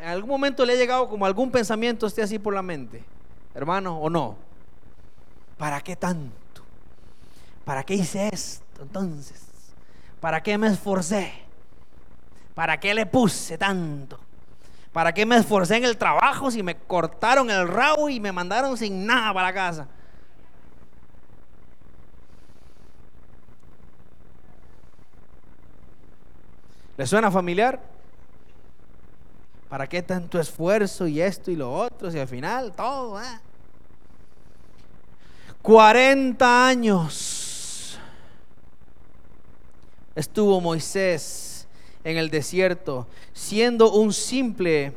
[0.00, 3.04] ¿En algún momento le ha llegado como algún pensamiento esté así por la mente?
[3.54, 4.36] Hermano, ¿o no?
[5.58, 6.62] ¿Para qué tanto?
[7.64, 9.42] ¿Para qué hice esto entonces?
[10.20, 11.49] ¿Para qué me esforcé?
[12.60, 14.20] ¿Para qué le puse tanto?
[14.92, 18.76] ¿Para qué me esforcé en el trabajo si me cortaron el rabo y me mandaron
[18.76, 19.88] sin nada para casa?
[26.98, 27.80] ¿Le suena familiar?
[29.70, 32.10] ¿Para qué tanto esfuerzo y esto y lo otro?
[32.10, 33.18] Si al final todo,
[35.62, 36.70] 40 ¿eh?
[36.72, 37.98] años
[40.14, 41.49] estuvo Moisés
[42.04, 44.92] en el desierto siendo un simple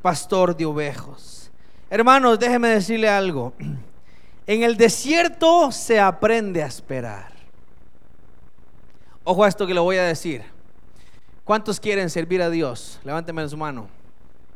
[0.00, 1.50] pastor de ovejos.
[1.90, 3.52] Hermanos, déjeme decirle algo.
[4.44, 7.32] En el desierto se aprende a esperar.
[9.22, 10.42] Ojo a esto que le voy a decir.
[11.44, 12.98] ¿Cuántos quieren servir a Dios?
[13.04, 13.88] Levánteme su mano.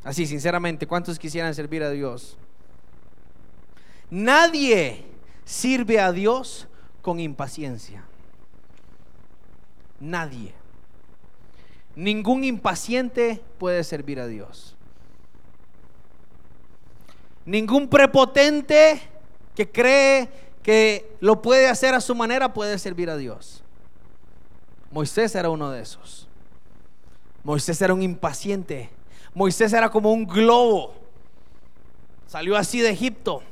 [0.03, 2.37] Así, sinceramente, ¿cuántos quisieran servir a Dios?
[4.11, 5.05] Nadie
[5.45, 6.66] sirve a Dios
[7.03, 8.05] con impaciencia.
[10.01, 10.53] Nadie.
[11.97, 14.76] Ningún impaciente puede servir a Dios.
[17.47, 19.01] Ningún prepotente
[19.55, 20.28] que cree
[20.62, 23.62] que lo puede hacer a su manera puede servir a Dios.
[24.90, 26.28] Moisés era uno de esos.
[27.42, 28.90] Moisés era un impaciente.
[29.32, 30.94] Moisés era como un globo.
[32.26, 33.42] Salió así de Egipto.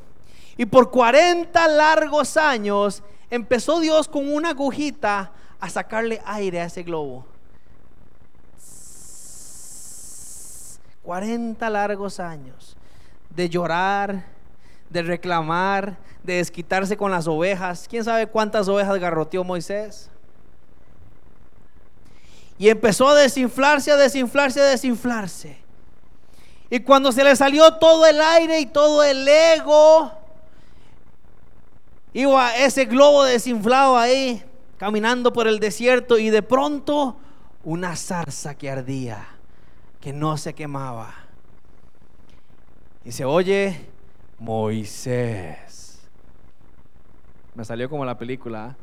[0.58, 6.82] Y por 40 largos años empezó Dios con una agujita a sacarle aire a ese
[6.82, 7.26] globo.
[11.04, 12.76] 40 largos años
[13.30, 14.24] de llorar,
[14.88, 17.86] de reclamar, de desquitarse con las ovejas.
[17.88, 20.10] ¿Quién sabe cuántas ovejas garroteó Moisés?
[22.58, 25.58] Y empezó a desinflarse, a desinflarse, a desinflarse.
[26.70, 30.12] Y cuando se le salió todo el aire y todo el ego,
[32.12, 34.42] iba ese globo desinflado ahí,
[34.78, 37.16] caminando por el desierto y de pronto
[37.64, 39.33] una zarza que ardía,
[40.04, 41.14] que no se quemaba.
[43.06, 43.86] Y se oye,
[44.38, 45.98] Moisés.
[47.54, 48.66] Me salió como la película.
[48.66, 48.76] ¿ah?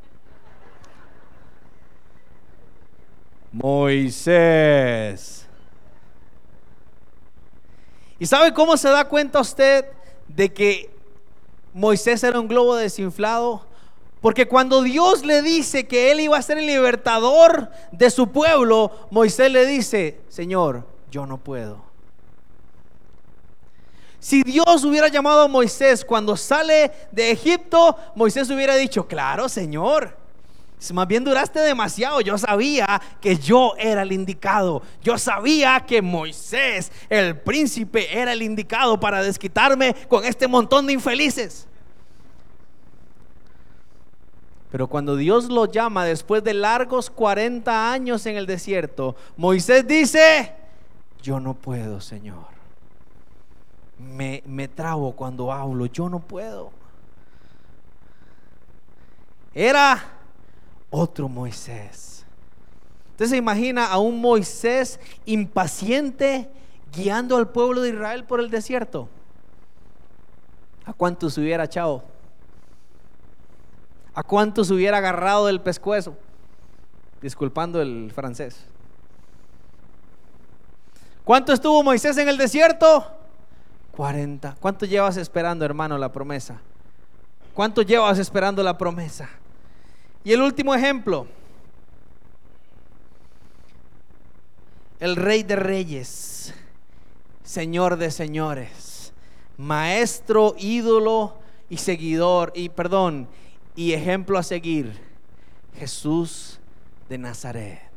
[3.52, 5.48] Moisés.
[8.18, 9.86] ¿Y sabe cómo se da cuenta usted
[10.28, 10.90] de que
[11.72, 13.64] Moisés era un globo desinflado?
[14.22, 19.08] Porque cuando Dios le dice que él iba a ser el libertador de su pueblo,
[19.12, 21.84] Moisés le dice, Señor, yo no puedo.
[24.20, 30.16] Si Dios hubiera llamado a Moisés cuando sale de Egipto, Moisés hubiera dicho, claro, Señor,
[30.94, 32.22] más bien duraste demasiado.
[32.22, 34.82] Yo sabía que yo era el indicado.
[35.04, 40.94] Yo sabía que Moisés, el príncipe, era el indicado para desquitarme con este montón de
[40.94, 41.68] infelices.
[44.72, 50.56] Pero cuando Dios lo llama después de largos 40 años en el desierto, Moisés dice,
[51.22, 52.46] yo no puedo, Señor.
[53.98, 56.72] Me, me trabo cuando hablo, yo no puedo.
[59.54, 60.02] Era
[60.90, 62.26] otro Moisés.
[63.12, 66.50] Usted se imagina a un Moisés impaciente
[66.92, 69.08] guiando al pueblo de Israel por el desierto.
[70.86, 72.04] ¿A cuántos hubiera echado?
[74.14, 76.18] ¿A cuántos hubiera agarrado del pescuezo?
[77.22, 78.66] Disculpando el francés.
[81.24, 83.06] ¿Cuánto estuvo Moisés en el desierto?
[83.92, 84.56] 40.
[84.60, 86.60] ¿Cuánto llevas esperando, hermano, la promesa?
[87.54, 89.30] ¿Cuánto llevas esperando la promesa?
[90.24, 91.28] Y el último ejemplo.
[95.00, 96.54] El rey de reyes,
[97.44, 99.14] señor de señores,
[99.58, 103.28] maestro, ídolo y seguidor, y perdón,
[103.76, 105.02] y ejemplo a seguir,
[105.76, 106.60] Jesús
[107.10, 107.91] de Nazaret.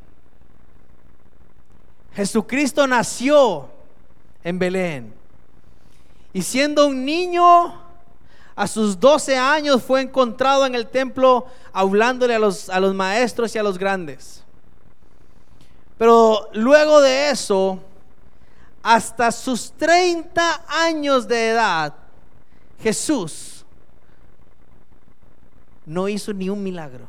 [2.14, 3.68] Jesucristo nació
[4.42, 5.14] en Belén.
[6.32, 7.80] Y siendo un niño,
[8.56, 13.54] a sus 12 años fue encontrado en el templo hablándole a los, a los maestros
[13.54, 14.44] y a los grandes.
[15.98, 17.80] Pero luego de eso,
[18.82, 21.94] hasta sus 30 años de edad,
[22.80, 23.64] Jesús
[25.86, 27.08] no hizo ni un milagro.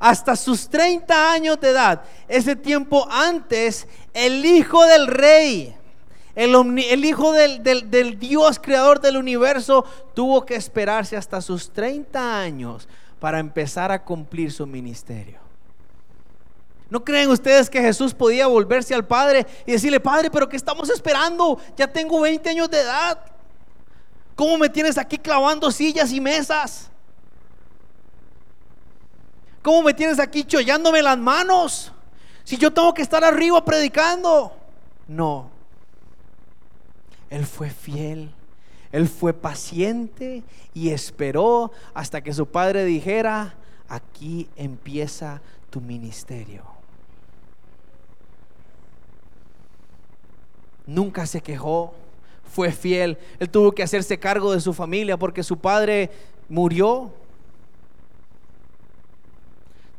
[0.00, 5.76] Hasta sus 30 años de edad, ese tiempo antes, el hijo del rey,
[6.34, 9.84] el, hijo del, del Dios creador del universo,
[10.14, 12.88] tuvo que esperarse hasta sus 30 años
[13.20, 15.38] para empezar a cumplir su ministerio.
[16.90, 20.90] ¿No creen ustedes que Jesús podía volverse al Padre y decirle, Padre, pero ¿qué estamos
[20.90, 21.60] esperando?
[21.76, 23.18] Ya tengo 20 años de edad.
[24.34, 26.89] ¿Cómo me tienes aquí clavando sillas y mesas?
[29.62, 31.92] ¿Cómo me tienes aquí chollándome las manos?
[32.44, 34.52] Si yo tengo que estar arriba predicando.
[35.06, 35.50] No.
[37.28, 38.30] Él fue fiel.
[38.92, 40.42] Él fue paciente
[40.74, 43.54] y esperó hasta que su padre dijera,
[43.88, 45.40] aquí empieza
[45.70, 46.64] tu ministerio.
[50.86, 51.94] Nunca se quejó,
[52.52, 53.16] fue fiel.
[53.38, 56.10] Él tuvo que hacerse cargo de su familia porque su padre
[56.48, 57.12] murió.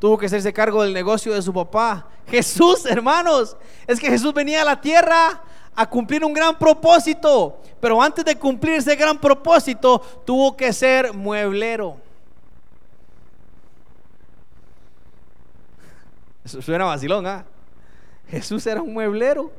[0.01, 2.07] Tuvo que hacerse cargo del negocio de su papá.
[2.27, 5.43] Jesús, hermanos, es que Jesús venía a la tierra
[5.75, 7.59] a cumplir un gran propósito.
[7.79, 11.97] Pero antes de cumplir ese gran propósito, tuvo que ser mueblero.
[16.43, 17.45] Eso suena vacilón, ¿ah?
[18.27, 19.51] Jesús era un mueblero.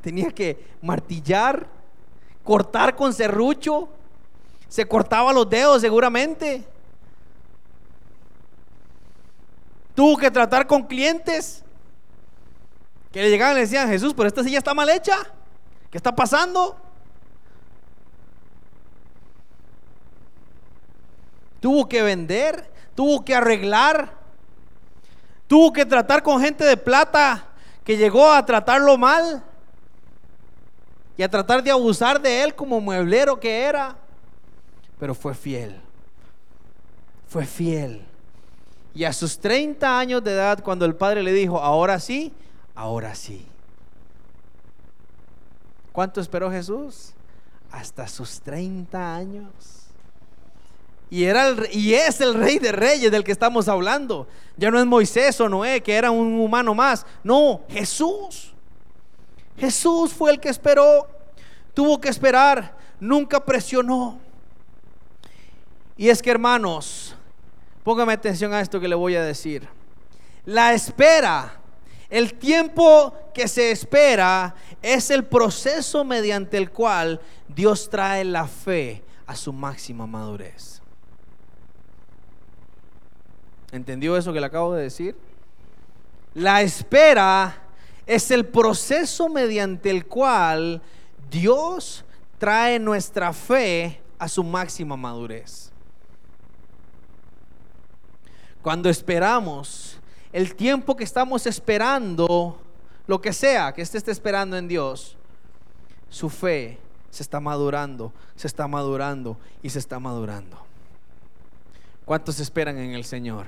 [0.00, 1.66] Tenía que martillar,
[2.44, 3.88] cortar con serrucho.
[4.68, 6.77] Se cortaba los dedos seguramente.
[9.98, 11.64] Tuvo que tratar con clientes
[13.10, 15.16] que le llegaban y le decían, Jesús, pero esta silla está mal hecha.
[15.90, 16.76] ¿Qué está pasando?
[21.58, 24.12] Tuvo que vender, tuvo que arreglar,
[25.48, 27.48] tuvo que tratar con gente de plata
[27.82, 29.42] que llegó a tratarlo mal
[31.16, 33.96] y a tratar de abusar de él como mueblero que era.
[35.00, 35.80] Pero fue fiel,
[37.26, 38.06] fue fiel.
[38.94, 42.32] Y a sus 30 años de edad, cuando el padre le dijo, ahora sí,
[42.74, 43.46] ahora sí.
[45.92, 47.12] ¿Cuánto esperó Jesús?
[47.70, 49.52] Hasta sus 30 años.
[51.10, 54.28] Y, era y es el rey de reyes del que estamos hablando.
[54.56, 57.06] Ya no es Moisés o Noé, que era un humano más.
[57.24, 58.52] No, Jesús.
[59.56, 61.08] Jesús fue el que esperó.
[61.74, 62.76] Tuvo que esperar.
[63.00, 64.18] Nunca presionó.
[65.96, 67.16] Y es que hermanos,
[67.82, 69.68] póngame atención a esto que le voy a decir.
[70.44, 71.58] La espera
[72.10, 79.02] el tiempo que se espera es el proceso mediante el cual Dios trae la fe
[79.26, 80.80] a su máxima madurez.
[83.70, 85.16] ¿Entendió eso que le acabo de decir?
[86.32, 87.62] La espera
[88.06, 90.80] es el proceso mediante el cual
[91.30, 92.06] Dios
[92.38, 95.67] trae nuestra fe a su máxima madurez.
[98.68, 99.96] Cuando esperamos
[100.30, 102.60] el tiempo que estamos esperando,
[103.06, 105.16] lo que sea que esté esperando en Dios,
[106.10, 106.76] su fe
[107.08, 110.58] se está madurando, se está madurando y se está madurando.
[112.04, 113.46] ¿Cuántos esperan en el Señor?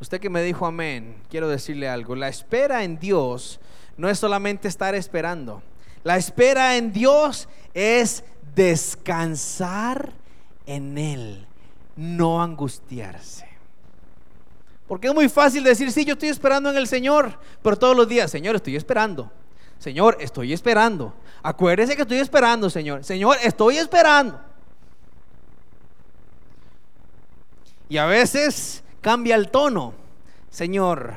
[0.00, 2.14] Usted que me dijo amén, quiero decirle algo.
[2.14, 3.58] La espera en Dios
[3.96, 5.60] no es solamente estar esperando.
[6.04, 8.22] La espera en Dios es
[8.54, 10.12] descansar
[10.66, 11.48] en Él,
[11.96, 13.50] no angustiarse.
[14.92, 18.06] Porque es muy fácil decir, sí, yo estoy esperando en el Señor, pero todos los
[18.06, 19.32] días, Señor, estoy esperando.
[19.78, 21.14] Señor, estoy esperando.
[21.42, 23.02] Acuérdese que estoy esperando, Señor.
[23.02, 24.38] Señor, estoy esperando.
[27.88, 29.94] Y a veces cambia el tono.
[30.50, 31.14] Señor,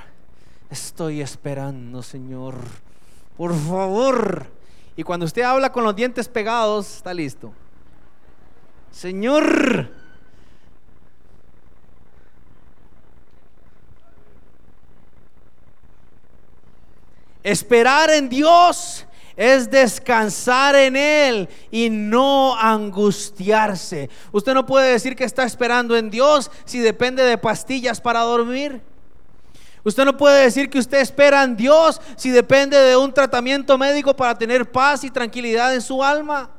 [0.70, 2.56] estoy esperando, Señor.
[3.36, 4.48] Por favor.
[4.96, 7.52] Y cuando usted habla con los dientes pegados, está listo.
[8.90, 10.05] Señor,
[17.46, 19.06] Esperar en Dios
[19.38, 24.10] es descansar en Él y no angustiarse.
[24.32, 28.82] Usted no puede decir que está esperando en Dios si depende de pastillas para dormir.
[29.84, 34.16] Usted no puede decir que usted espera en Dios si depende de un tratamiento médico
[34.16, 36.50] para tener paz y tranquilidad en su alma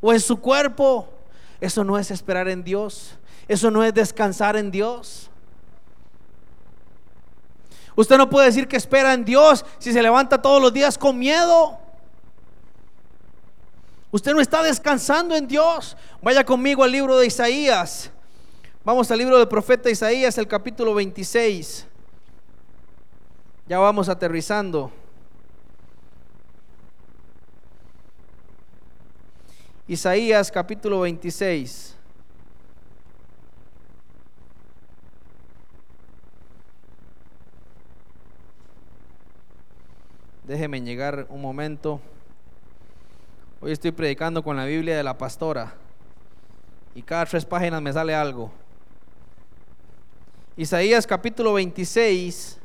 [0.00, 1.08] o en su cuerpo.
[1.60, 3.16] Eso no es esperar en Dios.
[3.46, 5.30] Eso no es descansar en Dios.
[7.94, 11.18] Usted no puede decir que espera en Dios si se levanta todos los días con
[11.18, 11.78] miedo.
[14.10, 15.96] Usted no está descansando en Dios.
[16.20, 18.10] Vaya conmigo al libro de Isaías.
[18.84, 21.86] Vamos al libro del profeta Isaías, el capítulo 26.
[23.68, 24.90] Ya vamos aterrizando.
[29.86, 31.91] Isaías capítulo 26.
[40.44, 42.00] Déjeme llegar un momento.
[43.60, 45.72] Hoy estoy predicando con la Biblia de la pastora
[46.96, 48.50] y cada tres páginas me sale algo.
[50.56, 52.58] Isaías capítulo 26.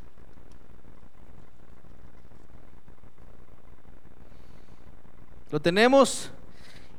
[5.52, 6.32] ¿Lo tenemos?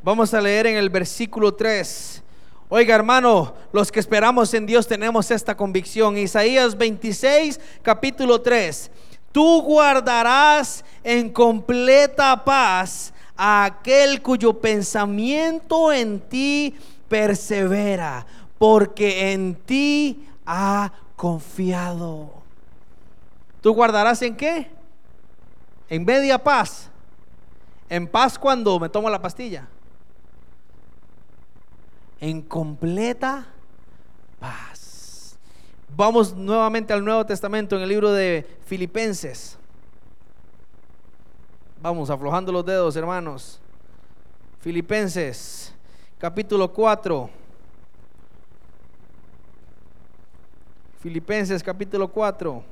[0.02, 2.24] Vamos a leer en el versículo 3.
[2.70, 6.18] Oiga hermano, los que esperamos en Dios tenemos esta convicción.
[6.18, 8.92] Isaías 26, capítulo 3.
[9.32, 16.76] Tú guardarás en completa paz a aquel cuyo pensamiento en ti
[17.08, 18.26] persevera,
[18.58, 22.32] porque en ti ha confiado.
[23.62, 24.70] ¿Tú guardarás en qué?
[25.90, 26.90] En media paz.
[27.90, 29.68] En paz cuando me tomo la pastilla.
[32.20, 33.48] En completa
[34.40, 34.79] paz.
[35.96, 39.58] Vamos nuevamente al Nuevo Testamento en el libro de Filipenses.
[41.82, 43.60] Vamos aflojando los dedos, hermanos.
[44.60, 45.74] Filipenses,
[46.18, 47.30] capítulo 4.
[51.00, 52.64] Filipenses, capítulo 4.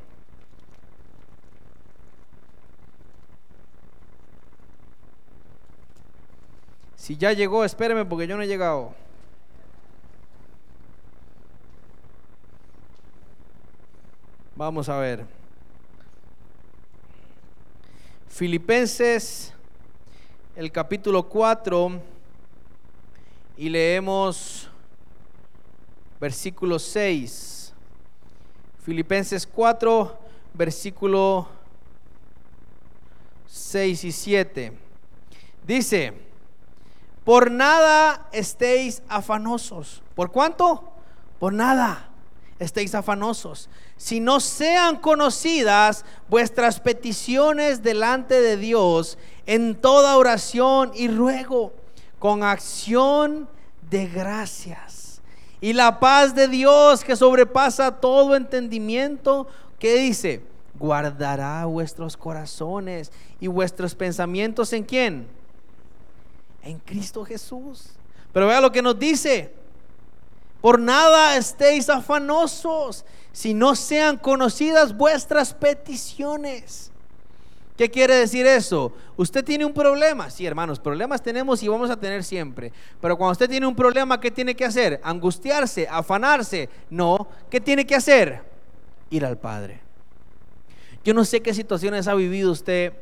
[6.95, 8.93] Si ya llegó, espéreme porque yo no he llegado.
[14.57, 15.23] Vamos a ver.
[18.27, 19.53] Filipenses,
[20.55, 22.01] el capítulo 4,
[23.55, 24.67] y leemos
[26.19, 27.71] versículo 6.
[28.81, 30.17] Filipenses 4,
[30.55, 31.47] versículo
[33.45, 34.73] 6 y 7.
[35.67, 36.13] Dice,
[37.23, 40.01] por nada estéis afanosos.
[40.15, 40.83] ¿Por cuánto?
[41.37, 42.09] Por nada
[42.59, 51.07] estéis afanosos, si no sean conocidas vuestras peticiones delante de Dios en toda oración y
[51.07, 51.73] ruego,
[52.19, 53.49] con acción
[53.89, 55.21] de gracias.
[55.59, 59.47] Y la paz de Dios que sobrepasa todo entendimiento,
[59.79, 60.43] que dice,
[60.77, 65.27] guardará vuestros corazones y vuestros pensamientos en quién?
[66.61, 67.89] En Cristo Jesús.
[68.31, 69.51] Pero vea lo que nos dice,
[70.61, 73.05] por nada estéis afanosos,
[73.37, 76.91] si no sean conocidas vuestras peticiones.
[77.77, 78.93] ¿Qué quiere decir eso?
[79.15, 80.31] Usted tiene un problema.
[80.31, 82.73] Sí, hermanos, problemas tenemos y vamos a tener siempre.
[82.99, 84.99] Pero cuando usted tiene un problema, ¿qué tiene que hacer?
[85.03, 86.67] Angustiarse, afanarse.
[86.89, 88.41] No, ¿qué tiene que hacer?
[89.11, 89.81] Ir al Padre.
[91.03, 92.93] Yo no sé qué situaciones ha vivido usted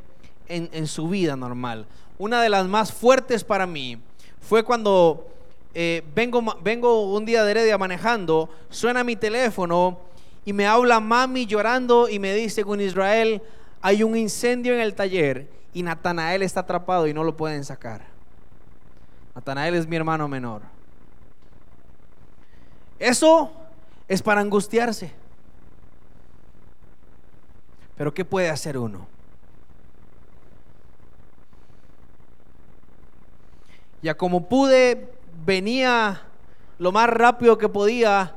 [0.50, 1.86] en, su vida normal.
[2.18, 4.00] Una de las más fuertes para mí
[4.42, 5.30] fue cuando
[5.74, 10.05] eh, vengo, vengo un día de Heredia manejando, suena mi teléfono
[10.46, 13.42] y me habla mami llorando y me dice con Israel,
[13.82, 18.06] hay un incendio en el taller y Natanael está atrapado y no lo pueden sacar.
[19.34, 20.62] Natanael es mi hermano menor.
[23.00, 23.52] Eso
[24.08, 25.12] es para angustiarse.
[27.98, 29.08] Pero ¿qué puede hacer uno?
[34.02, 35.12] Ya como pude
[35.46, 36.22] venía
[36.78, 38.36] lo más rápido que podía,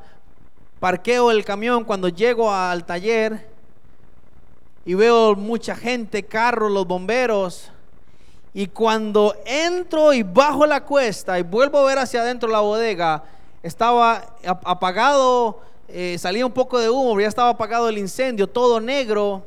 [0.81, 3.49] parqueo el camión cuando llego al taller
[4.85, 7.71] y veo mucha gente, carros, los bomberos.
[8.55, 13.23] Y cuando entro y bajo la cuesta y vuelvo a ver hacia adentro la bodega,
[13.63, 19.45] estaba apagado, eh, salía un poco de humo, ya estaba apagado el incendio, todo negro.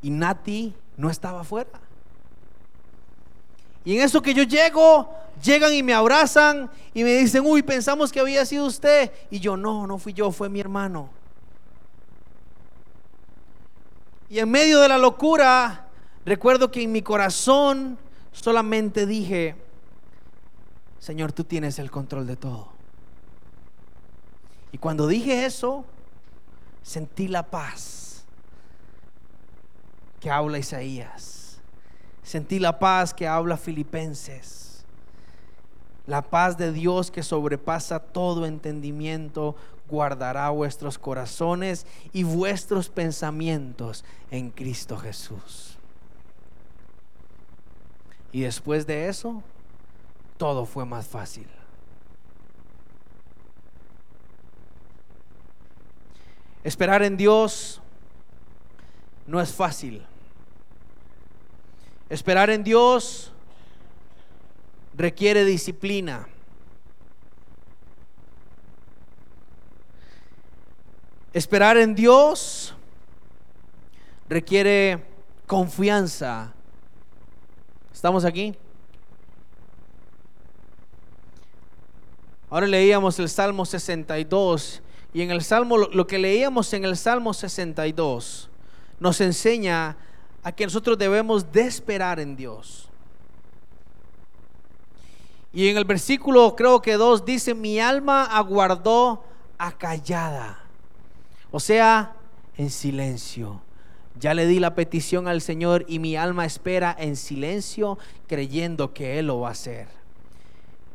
[0.00, 1.83] Y Nati no estaba afuera.
[3.84, 5.12] Y en eso que yo llego,
[5.42, 9.12] llegan y me abrazan y me dicen, uy, pensamos que había sido usted.
[9.30, 11.10] Y yo, no, no fui yo, fue mi hermano.
[14.30, 15.86] Y en medio de la locura,
[16.24, 17.98] recuerdo que en mi corazón
[18.32, 19.54] solamente dije,
[20.98, 22.72] Señor, tú tienes el control de todo.
[24.72, 25.84] Y cuando dije eso,
[26.82, 28.24] sentí la paz
[30.20, 31.33] que habla Isaías.
[32.24, 34.84] Sentí la paz que habla Filipenses.
[36.06, 39.54] La paz de Dios que sobrepasa todo entendimiento
[39.88, 45.78] guardará vuestros corazones y vuestros pensamientos en Cristo Jesús.
[48.32, 49.42] Y después de eso,
[50.38, 51.46] todo fue más fácil.
[56.64, 57.82] Esperar en Dios
[59.26, 60.04] no es fácil.
[62.08, 63.32] Esperar en Dios
[64.94, 66.28] requiere disciplina.
[71.32, 72.74] Esperar en Dios
[74.28, 75.04] requiere
[75.46, 76.52] confianza.
[77.92, 78.54] ¿Estamos aquí?
[82.50, 84.80] Ahora leíamos el Salmo 62
[85.12, 88.50] y en el Salmo, lo que leíamos en el Salmo 62
[89.00, 89.96] nos enseña
[90.44, 92.88] a que nosotros debemos de esperar en Dios.
[95.54, 99.24] Y en el versículo creo que 2 dice, mi alma aguardó
[99.56, 100.60] acallada.
[101.50, 102.14] O sea,
[102.56, 103.62] en silencio.
[104.20, 109.18] Ya le di la petición al Señor y mi alma espera en silencio creyendo que
[109.18, 109.88] Él lo va a hacer.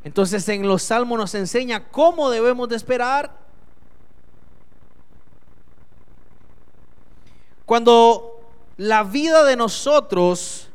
[0.03, 3.35] Entonces en los salmos nos enseña cómo debemos de esperar.
[7.65, 8.38] Cuando
[8.79, 10.69] la vida de nosotros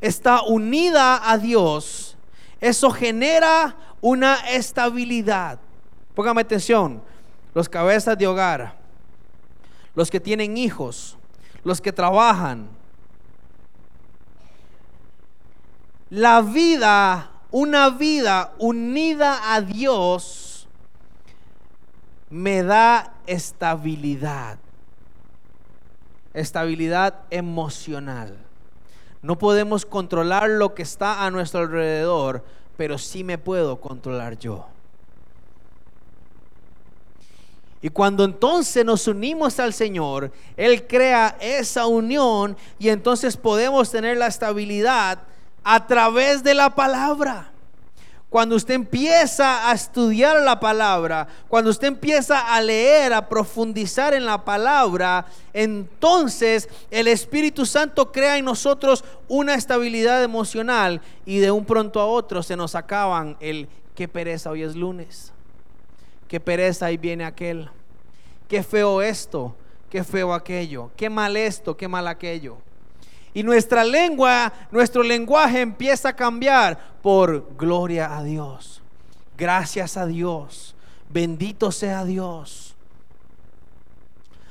[0.00, 2.16] está unida a Dios,
[2.58, 5.60] eso genera una estabilidad.
[6.14, 7.02] Póngame atención,
[7.54, 8.78] los cabezas de hogar,
[9.94, 11.18] los que tienen hijos,
[11.62, 12.66] los que trabajan.
[16.08, 20.68] La vida una vida unida a Dios
[22.28, 24.58] me da estabilidad,
[26.34, 28.36] estabilidad emocional.
[29.22, 32.44] No podemos controlar lo que está a nuestro alrededor,
[32.76, 34.66] pero sí me puedo controlar yo.
[37.82, 44.18] Y cuando entonces nos unimos al Señor, Él crea esa unión y entonces podemos tener
[44.18, 45.18] la estabilidad
[45.64, 47.50] a través de la palabra.
[48.30, 54.24] Cuando usted empieza a estudiar la palabra, cuando usted empieza a leer, a profundizar en
[54.24, 61.64] la palabra, entonces el Espíritu Santo crea en nosotros una estabilidad emocional y de un
[61.64, 65.32] pronto a otro se nos acaban el qué pereza hoy es lunes,
[66.28, 67.68] qué pereza ahí viene aquel,
[68.46, 69.56] qué feo esto,
[69.90, 72.58] qué feo aquello, qué mal esto, qué mal aquello.
[73.32, 78.82] Y nuestra lengua, nuestro lenguaje empieza a cambiar por gloria a Dios.
[79.38, 80.74] Gracias a Dios.
[81.08, 82.74] Bendito sea Dios.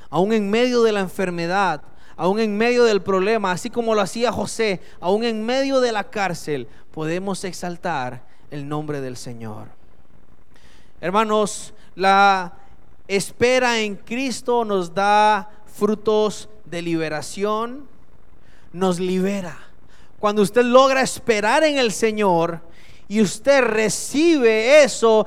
[0.08, 1.82] Aún en medio de la enfermedad,
[2.16, 6.04] aún en medio del problema, así como lo hacía José, aún en medio de la
[6.04, 9.68] cárcel, podemos exaltar el nombre del Señor.
[11.00, 12.54] Hermanos, la
[13.08, 17.88] espera en Cristo nos da frutos de liberación,
[18.72, 19.56] nos libera.
[20.18, 22.60] Cuando usted logra esperar en el Señor
[23.08, 25.26] y usted recibe eso,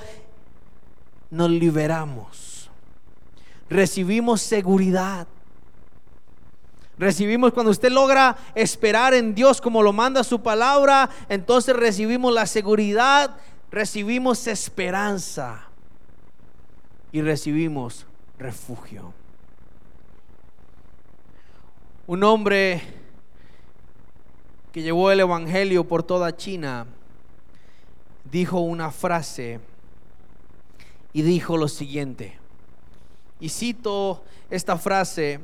[1.32, 2.70] nos liberamos.
[3.70, 5.28] Recibimos seguridad.
[6.98, 12.46] Recibimos cuando usted logra esperar en Dios como lo manda su palabra, entonces recibimos la
[12.46, 13.36] seguridad,
[13.72, 15.64] recibimos esperanza
[17.12, 18.06] y recibimos
[18.38, 19.12] refugio.
[22.06, 23.03] Un hombre
[24.74, 26.88] que llevó el Evangelio por toda China,
[28.24, 29.60] dijo una frase
[31.14, 32.40] y dijo lo siguiente.
[33.40, 35.40] Y cito esta frase,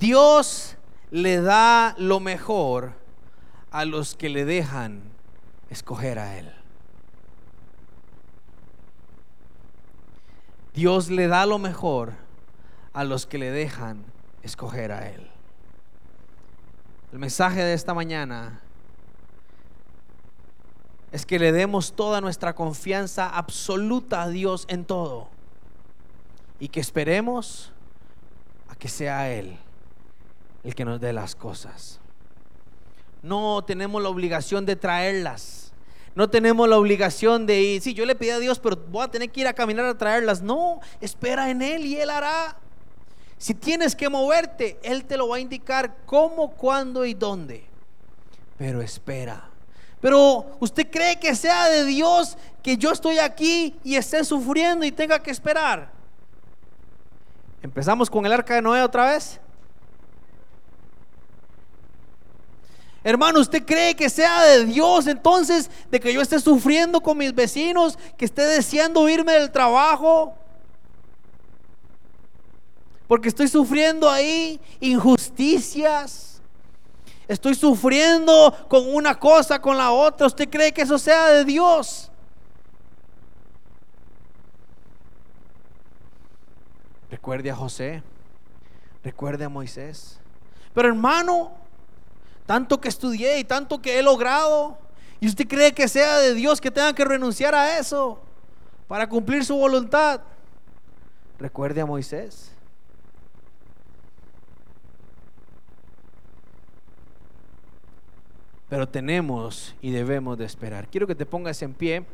[0.00, 0.76] Dios
[1.12, 2.94] le da lo mejor
[3.70, 5.00] a los que le dejan
[5.70, 6.52] escoger a Él.
[10.74, 12.14] Dios le da lo mejor
[12.92, 14.04] a los que le dejan
[14.42, 15.30] escoger a Él.
[17.12, 18.60] El mensaje de esta mañana
[21.10, 25.28] es que le demos toda nuestra confianza absoluta a Dios en todo
[26.60, 27.72] y que esperemos
[28.68, 29.58] a que sea Él
[30.62, 31.98] el que nos dé las cosas.
[33.22, 35.72] No tenemos la obligación de traerlas.
[36.14, 39.08] No tenemos la obligación de ir, sí, yo le pedí a Dios, pero voy a
[39.08, 40.42] tener que ir a caminar a traerlas.
[40.42, 42.56] No, espera en Él y Él hará.
[43.40, 47.64] Si tienes que moverte, Él te lo va a indicar cómo, cuándo y dónde.
[48.58, 49.48] Pero espera.
[49.98, 54.92] Pero usted cree que sea de Dios que yo estoy aquí y esté sufriendo y
[54.92, 55.90] tenga que esperar.
[57.62, 59.40] Empezamos con el arca de Noé otra vez.
[63.02, 67.34] Hermano, ¿usted cree que sea de Dios entonces de que yo esté sufriendo con mis
[67.34, 70.36] vecinos, que esté deseando irme del trabajo?
[73.10, 76.40] Porque estoy sufriendo ahí injusticias.
[77.26, 80.28] Estoy sufriendo con una cosa, con la otra.
[80.28, 82.08] ¿Usted cree que eso sea de Dios?
[87.10, 88.00] Recuerde a José.
[89.02, 90.20] Recuerde a Moisés.
[90.72, 91.50] Pero hermano,
[92.46, 94.78] tanto que estudié y tanto que he logrado.
[95.18, 98.20] ¿Y usted cree que sea de Dios que tenga que renunciar a eso
[98.86, 100.20] para cumplir su voluntad?
[101.40, 102.52] Recuerde a Moisés.
[108.70, 110.86] Pero tenemos y debemos de esperar.
[110.86, 112.04] Quiero que te pongas en pie.